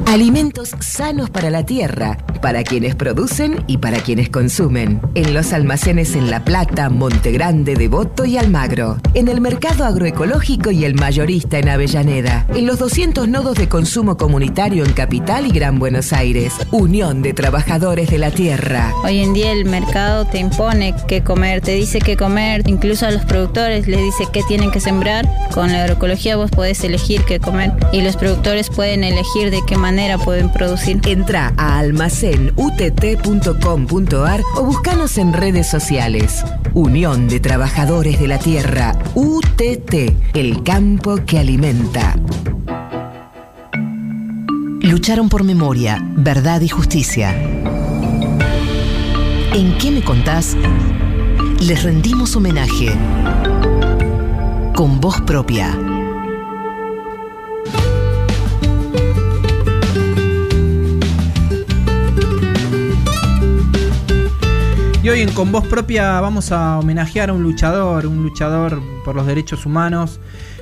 [0.06, 5.01] Alimentos sanos para la tierra, para quienes producen y para quienes consumen.
[5.14, 8.98] En los almacenes en La Plata, Monte Grande, Devoto y Almagro.
[9.14, 12.47] En el mercado agroecológico y el mayorista en Avellaneda.
[12.55, 16.52] En los 200 nodos de consumo comunitario en Capital y Gran Buenos Aires.
[16.70, 18.93] Unión de Trabajadores de la Tierra.
[19.02, 23.10] Hoy en día el mercado te impone qué comer, te dice qué comer, incluso a
[23.10, 25.26] los productores les dice qué tienen que sembrar.
[25.52, 29.76] Con la agroecología vos podés elegir qué comer y los productores pueden elegir de qué
[29.76, 29.93] manera
[30.24, 31.00] pueden producir.
[31.06, 36.44] Entra a almacenutt.com.ar o buscanos en redes sociales.
[36.72, 39.94] Unión de Trabajadores de la Tierra, UTT,
[40.34, 42.16] el campo que alimenta.
[44.80, 47.34] Lucharon por memoria, verdad y justicia.
[49.52, 50.56] ¿En qué me contás?
[51.60, 52.92] Les rendimos homenaje
[54.74, 55.93] con voz propia.
[65.05, 69.14] Y hoy en Con Voz Propia vamos a homenajear a un luchador, un luchador por
[69.14, 70.18] los derechos humanos.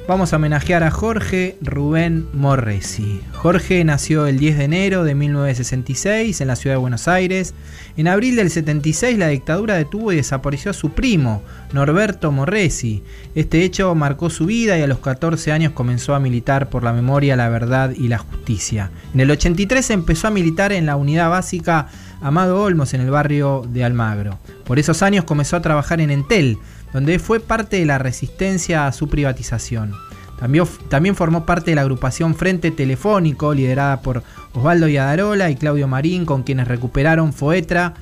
[0.09, 3.21] Vamos a homenajear a Jorge Rubén Morresi.
[3.35, 7.55] Jorge nació el 10 de enero de 1966 en la ciudad de Buenos Aires.
[7.97, 11.43] En abril del 76 la dictadura detuvo y desapareció a su primo,
[11.73, 13.05] Norberto Morresi.
[13.37, 16.93] Este hecho marcó su vida y a los 14 años comenzó a militar por la
[16.93, 18.91] memoria, la verdad y la justicia.
[19.15, 21.87] En el 83 empezó a militar en la unidad básica
[22.21, 24.39] Amado Olmos en el barrio de Almagro.
[24.65, 26.59] Por esos años comenzó a trabajar en Entel,
[26.93, 29.95] donde fue parte de la resistencia a su privatización.
[30.39, 34.25] También, también formó parte de la agrupación Frente Telefónico, liderada por
[34.55, 37.95] Osvaldo Yadarola y Claudio Marín, con quienes recuperaron Foetra,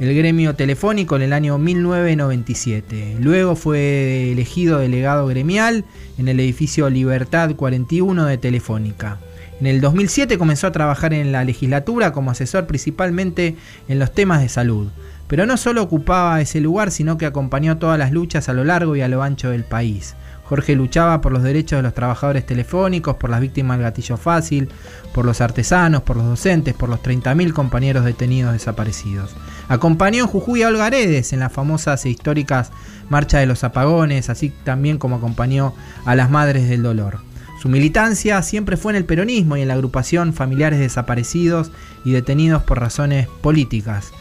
[0.00, 3.18] el gremio telefónico, en el año 1997.
[3.20, 5.84] Luego fue elegido delegado gremial
[6.18, 9.20] en el edificio Libertad 41 de Telefónica.
[9.60, 13.54] En el 2007 comenzó a trabajar en la legislatura como asesor principalmente
[13.88, 14.88] en los temas de salud,
[15.34, 18.94] Pero no solo ocupaba ese lugar, sino que acompañó todas las luchas a lo largo
[18.94, 20.14] y a lo ancho del país.
[20.44, 24.68] Jorge luchaba por los derechos de los trabajadores telefónicos, por las víctimas del gatillo fácil,
[25.12, 29.34] por los artesanos, por los docentes, por los 30.000 compañeros detenidos desaparecidos.
[29.68, 32.70] Acompañó en Jujuy a Olga Aredes en las famosas e históricas
[33.08, 35.74] Marcha de los Apagones, así también como acompañó
[36.04, 37.18] a las Madres del Dolor.
[37.60, 41.72] Su militancia siempre fue en el peronismo y en la agrupación Familiares Desaparecidos
[42.04, 44.12] y Detenidos por Razones Políticas.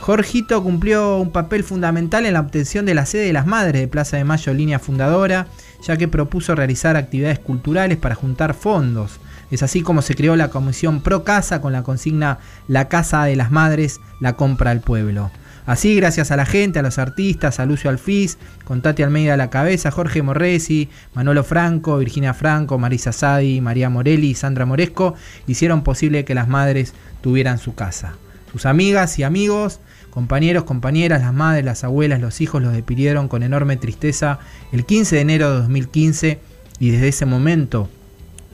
[0.00, 3.86] Jorgito cumplió un papel fundamental en la obtención de la sede de las Madres de
[3.86, 5.46] Plaza de Mayo línea fundadora,
[5.86, 9.20] ya que propuso realizar actividades culturales para juntar fondos.
[9.50, 13.36] Es así como se creó la Comisión Pro Casa con la consigna La Casa de
[13.36, 15.30] las Madres, la compra al pueblo.
[15.66, 19.36] Así, gracias a la gente, a los artistas, a Lucio Alfiz, con Tati Almeida a
[19.36, 25.14] la cabeza, Jorge Morresi, Manolo Franco, Virginia Franco, Marisa Sadi, María Morelli y Sandra Moresco,
[25.46, 28.14] hicieron posible que las madres tuvieran su casa.
[28.50, 29.78] Sus amigas y amigos
[30.10, 34.40] Compañeros, compañeras, las madres, las abuelas, los hijos los despidieron con enorme tristeza
[34.72, 36.40] el 15 de enero de 2015
[36.80, 37.88] y desde ese momento,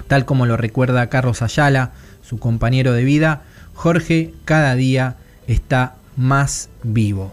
[0.07, 1.93] tal como lo recuerda Carlos Ayala,
[2.23, 3.43] su compañero de vida,
[3.73, 5.17] Jorge cada día
[5.47, 7.33] está más vivo.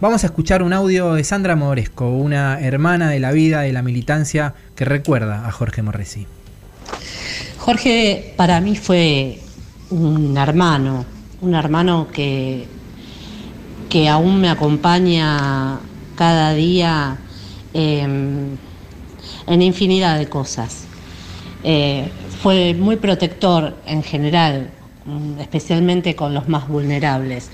[0.00, 3.82] Vamos a escuchar un audio de Sandra Moresco, una hermana de la vida, de la
[3.82, 6.26] militancia, que recuerda a Jorge Morresi.
[7.58, 9.38] Jorge para mí fue
[9.90, 11.04] un hermano,
[11.40, 12.66] un hermano que
[13.88, 15.78] que aún me acompaña
[16.16, 17.16] cada día
[17.72, 18.02] eh,
[19.46, 20.84] en infinidad de cosas.
[21.62, 22.10] Eh,
[22.42, 24.70] fue muy protector en general,
[25.06, 27.50] mm, especialmente con los más vulnerables,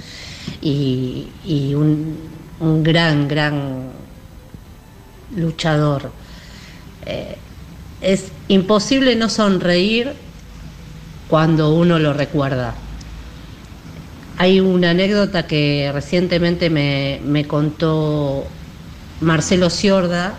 [0.60, 1.28] y,
[2.62, 3.90] un gran, gran
[5.34, 6.10] luchador.
[7.06, 7.36] Eh,
[8.00, 10.12] es imposible no sonreír
[11.28, 12.74] cuando uno lo recuerda.
[14.40, 18.46] Hay una anécdota que recientemente me, me contó
[19.20, 20.32] Marcelo Ciorda.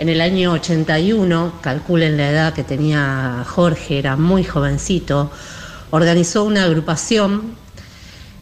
[0.00, 5.30] En el año 81, calculen la edad que tenía Jorge, era muy jovencito,
[5.92, 7.54] organizó una agrupación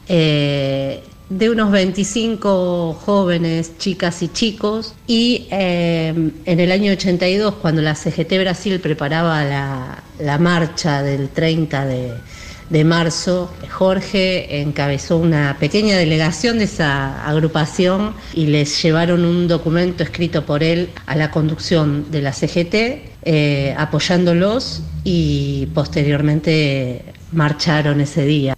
[0.08, 6.14] eh, de unos 25 jóvenes, chicas y chicos, y eh,
[6.46, 12.14] en el año 82, cuando la CGT Brasil preparaba la, la marcha del 30 de,
[12.70, 20.02] de marzo, Jorge encabezó una pequeña delegación de esa agrupación y les llevaron un documento
[20.02, 22.74] escrito por él a la conducción de la CGT,
[23.22, 28.54] eh, apoyándolos y posteriormente marcharon ese día.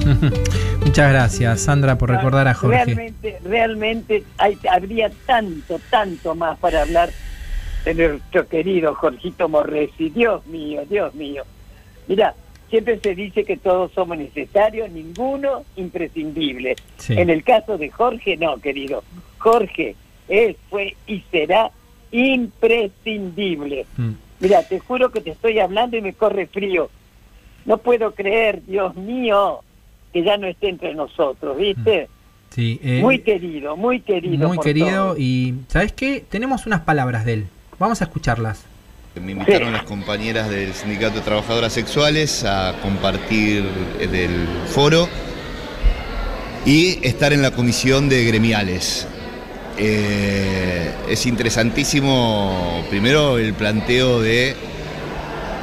[0.84, 2.84] Muchas gracias, Sandra, por recordar a Jorge.
[2.84, 7.10] Realmente, realmente hay, habría tanto, tanto más para hablar
[7.84, 10.10] de nuestro querido Jorgito Morresi.
[10.10, 11.44] Dios mío, Dios mío.
[12.08, 12.34] Mira,
[12.70, 16.76] siempre se dice que todos somos necesarios, ninguno imprescindible.
[16.96, 17.14] Sí.
[17.14, 19.02] En el caso de Jorge, no, querido.
[19.38, 19.96] Jorge
[20.28, 21.70] es, fue y será
[22.12, 23.86] imprescindible.
[23.96, 24.10] Mm.
[24.40, 26.88] Mira, te juro que te estoy hablando y me corre frío.
[27.66, 29.60] No puedo creer, Dios mío,
[30.12, 32.08] que ya no esté entre nosotros, ¿viste?
[32.50, 34.48] Sí, eh, muy querido, muy querido.
[34.48, 36.24] muy por querido y ¿sabes qué?
[36.28, 37.46] Tenemos unas palabras de él.
[37.78, 38.66] Vamos a escucharlas.
[39.16, 43.64] Me invitaron las compañeras del Sindicato de Trabajadoras Sexuales a compartir
[43.98, 45.08] del foro
[46.64, 49.08] y estar en la comisión de gremiales.
[49.78, 54.54] Eh, es interesantísimo, primero, el planteo de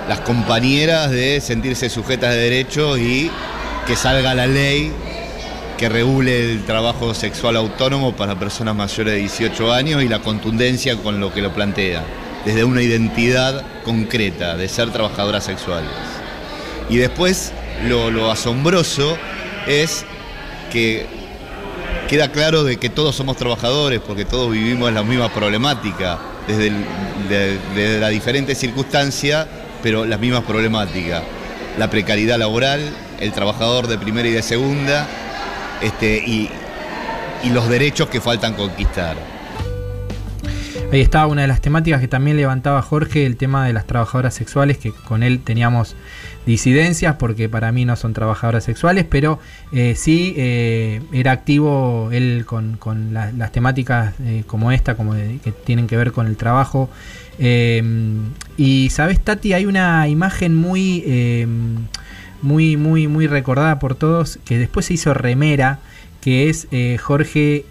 [0.09, 3.31] las compañeras de sentirse sujetas de derecho y
[3.85, 4.91] que salga la ley
[5.77, 10.97] que regule el trabajo sexual autónomo para personas mayores de 18 años y la contundencia
[10.97, 12.03] con lo que lo plantea,
[12.47, 15.89] desde una identidad concreta de ser trabajadoras sexuales.
[16.89, 17.51] Y después
[17.89, 19.17] lo, asombroso
[19.67, 20.05] es
[20.71, 21.05] que
[22.07, 26.71] queda claro de que todos somos trabajadores porque todos vivimos la misma problemática, desde,
[27.27, 29.45] de- la diferente circunstancia,
[29.83, 31.23] pero las mismas problemáticas.
[31.77, 32.79] La precariedad laboral,
[33.19, 35.05] el trabajador de primera y de segunda,
[35.81, 36.49] este, y
[37.51, 39.17] los derechos que faltan conquistar.
[40.89, 44.33] Ahí estaba una de las temáticas que también levantaba Jorge, el tema de las trabajadoras
[44.33, 45.95] sexuales, que con él teníamos
[46.45, 49.37] disidencias, porque para mí no son trabajadoras sexuales, pero
[49.73, 55.13] eh, sí eh, era activo él con, con la- las temáticas eh, como esta, como
[55.13, 56.89] de- que tienen que ver con el trabajo.
[58.57, 61.45] Y sabes, Tati, hay una imagen muy,
[62.41, 65.79] muy, muy, muy recordada por todos, que después se hizo remera,
[66.21, 66.67] que es
[66.99, 67.65] Jorge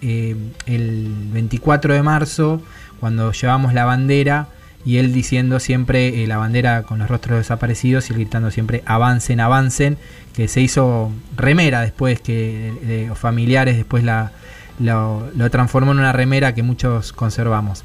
[0.67, 2.61] el 24 de marzo,
[2.99, 4.47] cuando llevamos la bandera
[4.85, 9.39] y él diciendo siempre eh, la bandera con los rostros desaparecidos y gritando siempre avancen,
[9.39, 9.97] avancen,
[10.33, 14.31] que se hizo remera después, que de, de familiares después la,
[14.79, 17.83] lo, lo transformó en una remera que muchos conservamos.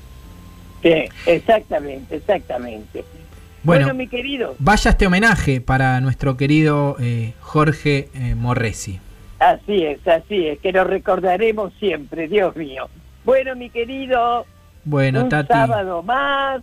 [0.82, 3.04] Sí, exactamente, exactamente.
[3.64, 8.98] Bueno, Bueno, mi querido, Vaya este homenaje para nuestro querido eh, Jorge eh, Morresi.
[9.38, 12.88] así es, así es, que lo recordaremos siempre, Dios mío.
[13.24, 14.46] Bueno, mi querido,
[14.84, 15.48] Bueno, un Tati.
[15.48, 16.62] sábado más.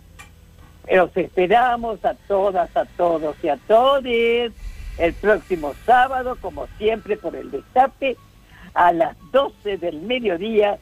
[0.90, 4.52] Los esperamos a todas, a todos y a todes
[4.98, 8.16] el próximo sábado, como siempre, por el destape,
[8.74, 10.78] a las 12 del mediodía,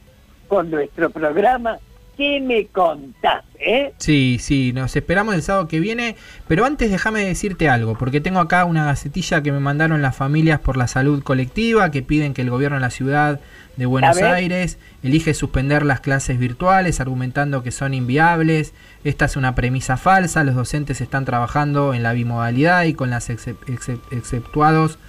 [0.47, 1.79] con nuestro programa
[2.19, 3.45] ¿Qué me contás?
[3.61, 3.93] Eh?
[3.97, 6.17] Sí, sí, nos esperamos el sábado que viene,
[6.49, 10.59] pero antes déjame decirte algo, porque tengo acá una gacetilla que me mandaron las familias
[10.59, 13.39] por la salud colectiva, que piden que el gobierno de la ciudad
[13.79, 14.17] de Buenos.
[14.17, 18.73] Aires elige suspender las clases virtuales, argumentando que son inviables.
[19.03, 23.29] Esta es una premisa falsa, los docentes están trabajando en la bimodalidad y con las
[23.29, 24.99] excep- excep- exceptuados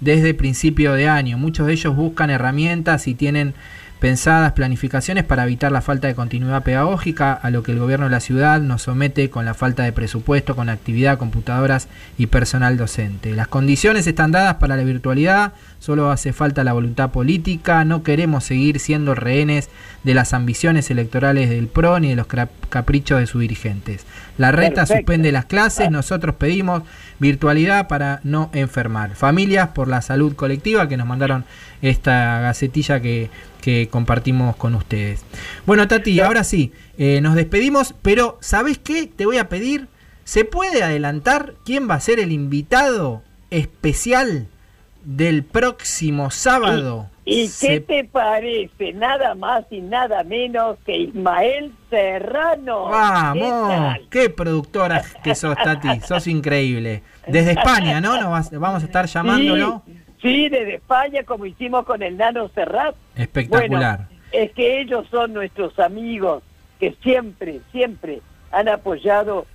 [0.00, 1.38] desde principio de año.
[1.38, 3.54] Muchos de ellos buscan herramientas y tienen
[3.98, 8.12] pensadas planificaciones para evitar la falta de continuidad pedagógica, a lo que el gobierno de
[8.12, 13.32] la ciudad nos somete con la falta de presupuesto, con actividad, computadoras y personal docente.
[13.32, 18.44] Las condiciones están dadas para la virtualidad, solo hace falta la voluntad política, no queremos
[18.44, 19.70] seguir siendo rehenes
[20.04, 22.26] de las ambiciones electorales del PRO ni de los
[22.68, 24.04] caprichos de sus dirigentes.
[24.38, 24.96] La reta Perfecto.
[24.98, 26.82] suspende las clases, nosotros pedimos
[27.18, 29.14] virtualidad para no enfermar.
[29.14, 31.44] Familias por la salud colectiva que nos mandaron
[31.82, 33.30] esta gacetilla que,
[33.60, 35.24] que compartimos con ustedes.
[35.64, 39.06] Bueno, Tati, ahora sí, eh, nos despedimos, pero ¿sabes qué?
[39.06, 39.88] Te voy a pedir,
[40.24, 44.48] ¿se puede adelantar quién va a ser el invitado especial
[45.04, 47.10] del próximo sábado?
[47.28, 48.92] ¿Y Se- qué te parece?
[48.92, 52.84] Nada más y nada menos que Ismael Serrano.
[52.86, 57.02] ¿Qué Vamos, qué productora que sos, Tati, sos increíble.
[57.26, 58.20] Desde España, ¿no?
[58.20, 59.82] Nos vamos a estar llamándolo.
[59.86, 59.92] Sí,
[60.22, 62.94] sí, desde España, como hicimos con el Nano Serrat.
[63.16, 64.06] Espectacular.
[64.08, 66.44] Bueno, es que ellos son nuestros amigos
[66.78, 68.20] que siempre, siempre
[68.52, 69.46] han apoyado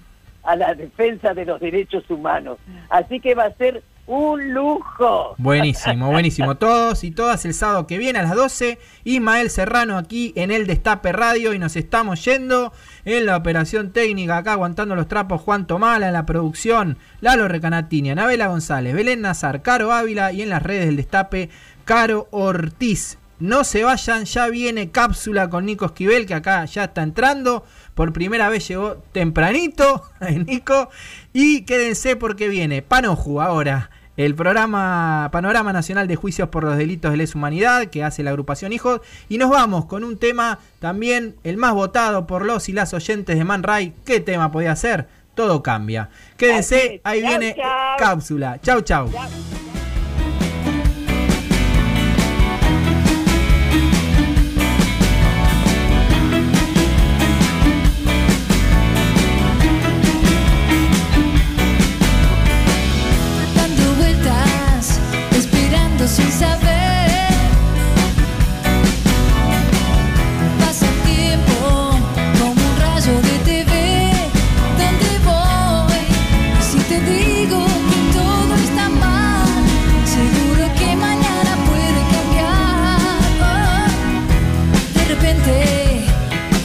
[0.44, 2.58] a la defensa de los derechos humanos.
[2.90, 3.82] Así que va a ser
[4.12, 5.36] un lujo.
[5.38, 6.56] Buenísimo, buenísimo.
[6.56, 10.68] Todos y todas el sábado que viene a las 12, Ismael Serrano aquí en el
[10.68, 12.74] Destape Radio y nos estamos yendo
[13.06, 18.12] en la operación técnica, acá aguantando los trapos Juan Tomala, en la producción Lalo Recanatini,
[18.12, 21.50] Anabela González, Belén Nazar, Caro Ávila y en las redes del Destape,
[21.86, 23.18] Caro Ortiz.
[23.40, 27.64] No se vayan, ya viene cápsula con Nico Esquivel, que acá ya está entrando.
[27.96, 30.04] Por primera vez llegó tempranito,
[30.46, 30.90] Nico.
[31.32, 33.90] Y quédense porque viene Panoju ahora.
[34.18, 38.32] El programa Panorama Nacional de Juicios por los Delitos de Lesa Humanidad que hace la
[38.32, 39.02] agrupación Hijos.
[39.30, 43.38] Y nos vamos con un tema también el más votado por los y las oyentes
[43.38, 43.94] de Man Ray.
[44.06, 45.08] ¿Qué tema podía ser?
[45.34, 46.10] Todo cambia.
[46.38, 47.98] Quédense, ahí Chau, viene chau.
[47.98, 48.60] cápsula.
[48.62, 49.10] Chau, chau.
[49.10, 49.71] dando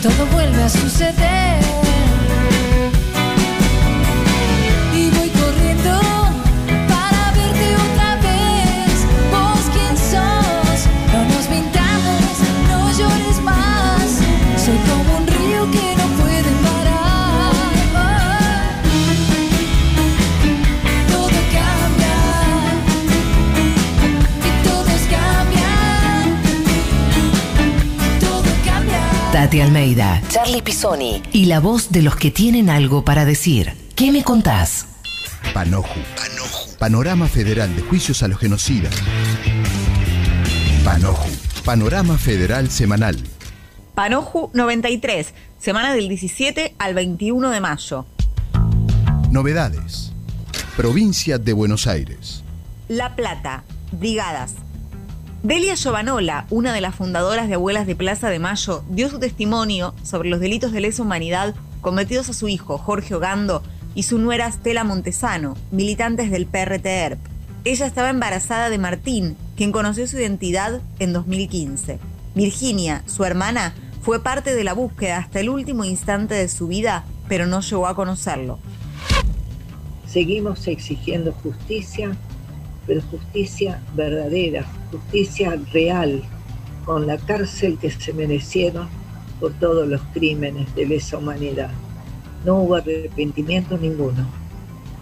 [0.06, 1.35] todo vuelve a suceder.
[29.46, 33.74] Tati Almeida, Charlie Pisoni y la voz de los que tienen algo para decir.
[33.94, 34.86] ¿Qué me contás?
[35.54, 36.00] Panoju.
[36.80, 38.92] Panorama Federal de Juicios a los Genocidas.
[40.84, 41.28] Panoju.
[41.64, 43.22] Panorama Federal Semanal.
[43.94, 48.04] Panoju 93, semana del 17 al 21 de mayo.
[49.30, 50.10] Novedades.
[50.76, 52.42] Provincia de Buenos Aires.
[52.88, 53.62] La Plata,
[53.92, 54.54] Brigadas.
[55.46, 59.94] Delia Giovanola, una de las fundadoras de Abuelas de Plaza de Mayo, dio su testimonio
[60.02, 63.62] sobre los delitos de lesa humanidad cometidos a su hijo Jorge Ogando
[63.94, 67.20] y su nuera Stella Montesano, militantes del PRTERP.
[67.62, 72.00] Ella estaba embarazada de Martín, quien conoció su identidad en 2015.
[72.34, 77.04] Virginia, su hermana, fue parte de la búsqueda hasta el último instante de su vida
[77.28, 78.58] pero no llegó a conocerlo.
[80.08, 82.16] Seguimos exigiendo justicia,
[82.86, 86.22] pero justicia verdadera, justicia real,
[86.84, 88.88] con la cárcel que se merecieron
[89.40, 91.70] por todos los crímenes de lesa humanidad.
[92.44, 94.26] No hubo arrepentimiento ninguno.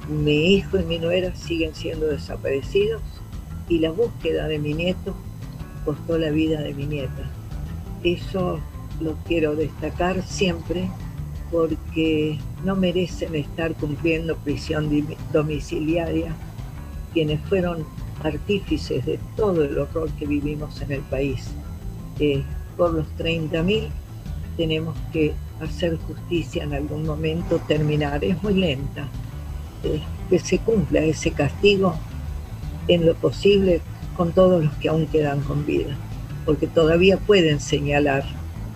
[0.09, 3.03] Mi hijo y mi nuera siguen siendo desaparecidos
[3.69, 5.15] y la búsqueda de mi nieto
[5.85, 7.31] costó la vida de mi nieta.
[8.03, 8.61] Eso
[9.01, 10.91] lo quiero destacar siempre
[11.51, 14.91] porque no merecen estar cumpliendo prisión
[15.33, 16.35] domiciliaria
[17.15, 17.87] quienes fueron
[18.23, 21.47] artífices de todo el horror que vivimos en el país.
[22.19, 22.43] Eh,
[22.77, 23.89] por los 30.000
[24.59, 28.23] tenemos que hacer justicia en algún momento, terminar.
[28.23, 29.09] Es muy lenta.
[29.85, 31.95] Eh, que se cumpla ese castigo
[32.89, 33.81] en lo posible
[34.17, 35.97] con todos los que aún quedan con vida,
[36.47, 38.25] porque todavía pueden señalar,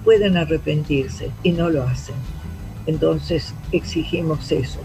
[0.04, 2.14] pueden arrepentirse y no lo hacen.
[2.86, 4.80] Entonces exigimos eso.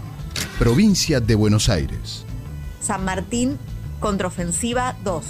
[0.58, 2.23] Provincia de Buenos Aires.
[2.84, 3.58] San Martín,
[4.00, 5.24] contraofensiva 2.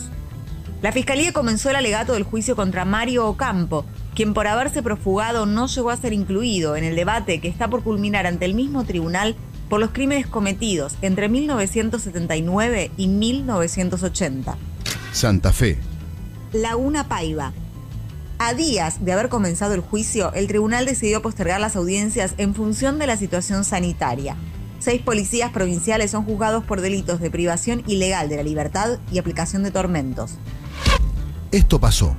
[0.82, 5.66] La Fiscalía comenzó el alegato del juicio contra Mario Ocampo, quien por haberse profugado no
[5.66, 9.34] llegó a ser incluido en el debate que está por culminar ante el mismo tribunal
[9.68, 14.56] por los crímenes cometidos entre 1979 y 1980.
[15.12, 15.78] Santa Fe.
[16.52, 17.52] Laguna Paiva.
[18.38, 22.98] A días de haber comenzado el juicio, el tribunal decidió postergar las audiencias en función
[22.98, 24.36] de la situación sanitaria.
[24.84, 29.62] Seis policías provinciales son juzgados por delitos de privación ilegal de la libertad y aplicación
[29.62, 30.32] de tormentos.
[31.52, 32.14] Esto pasó.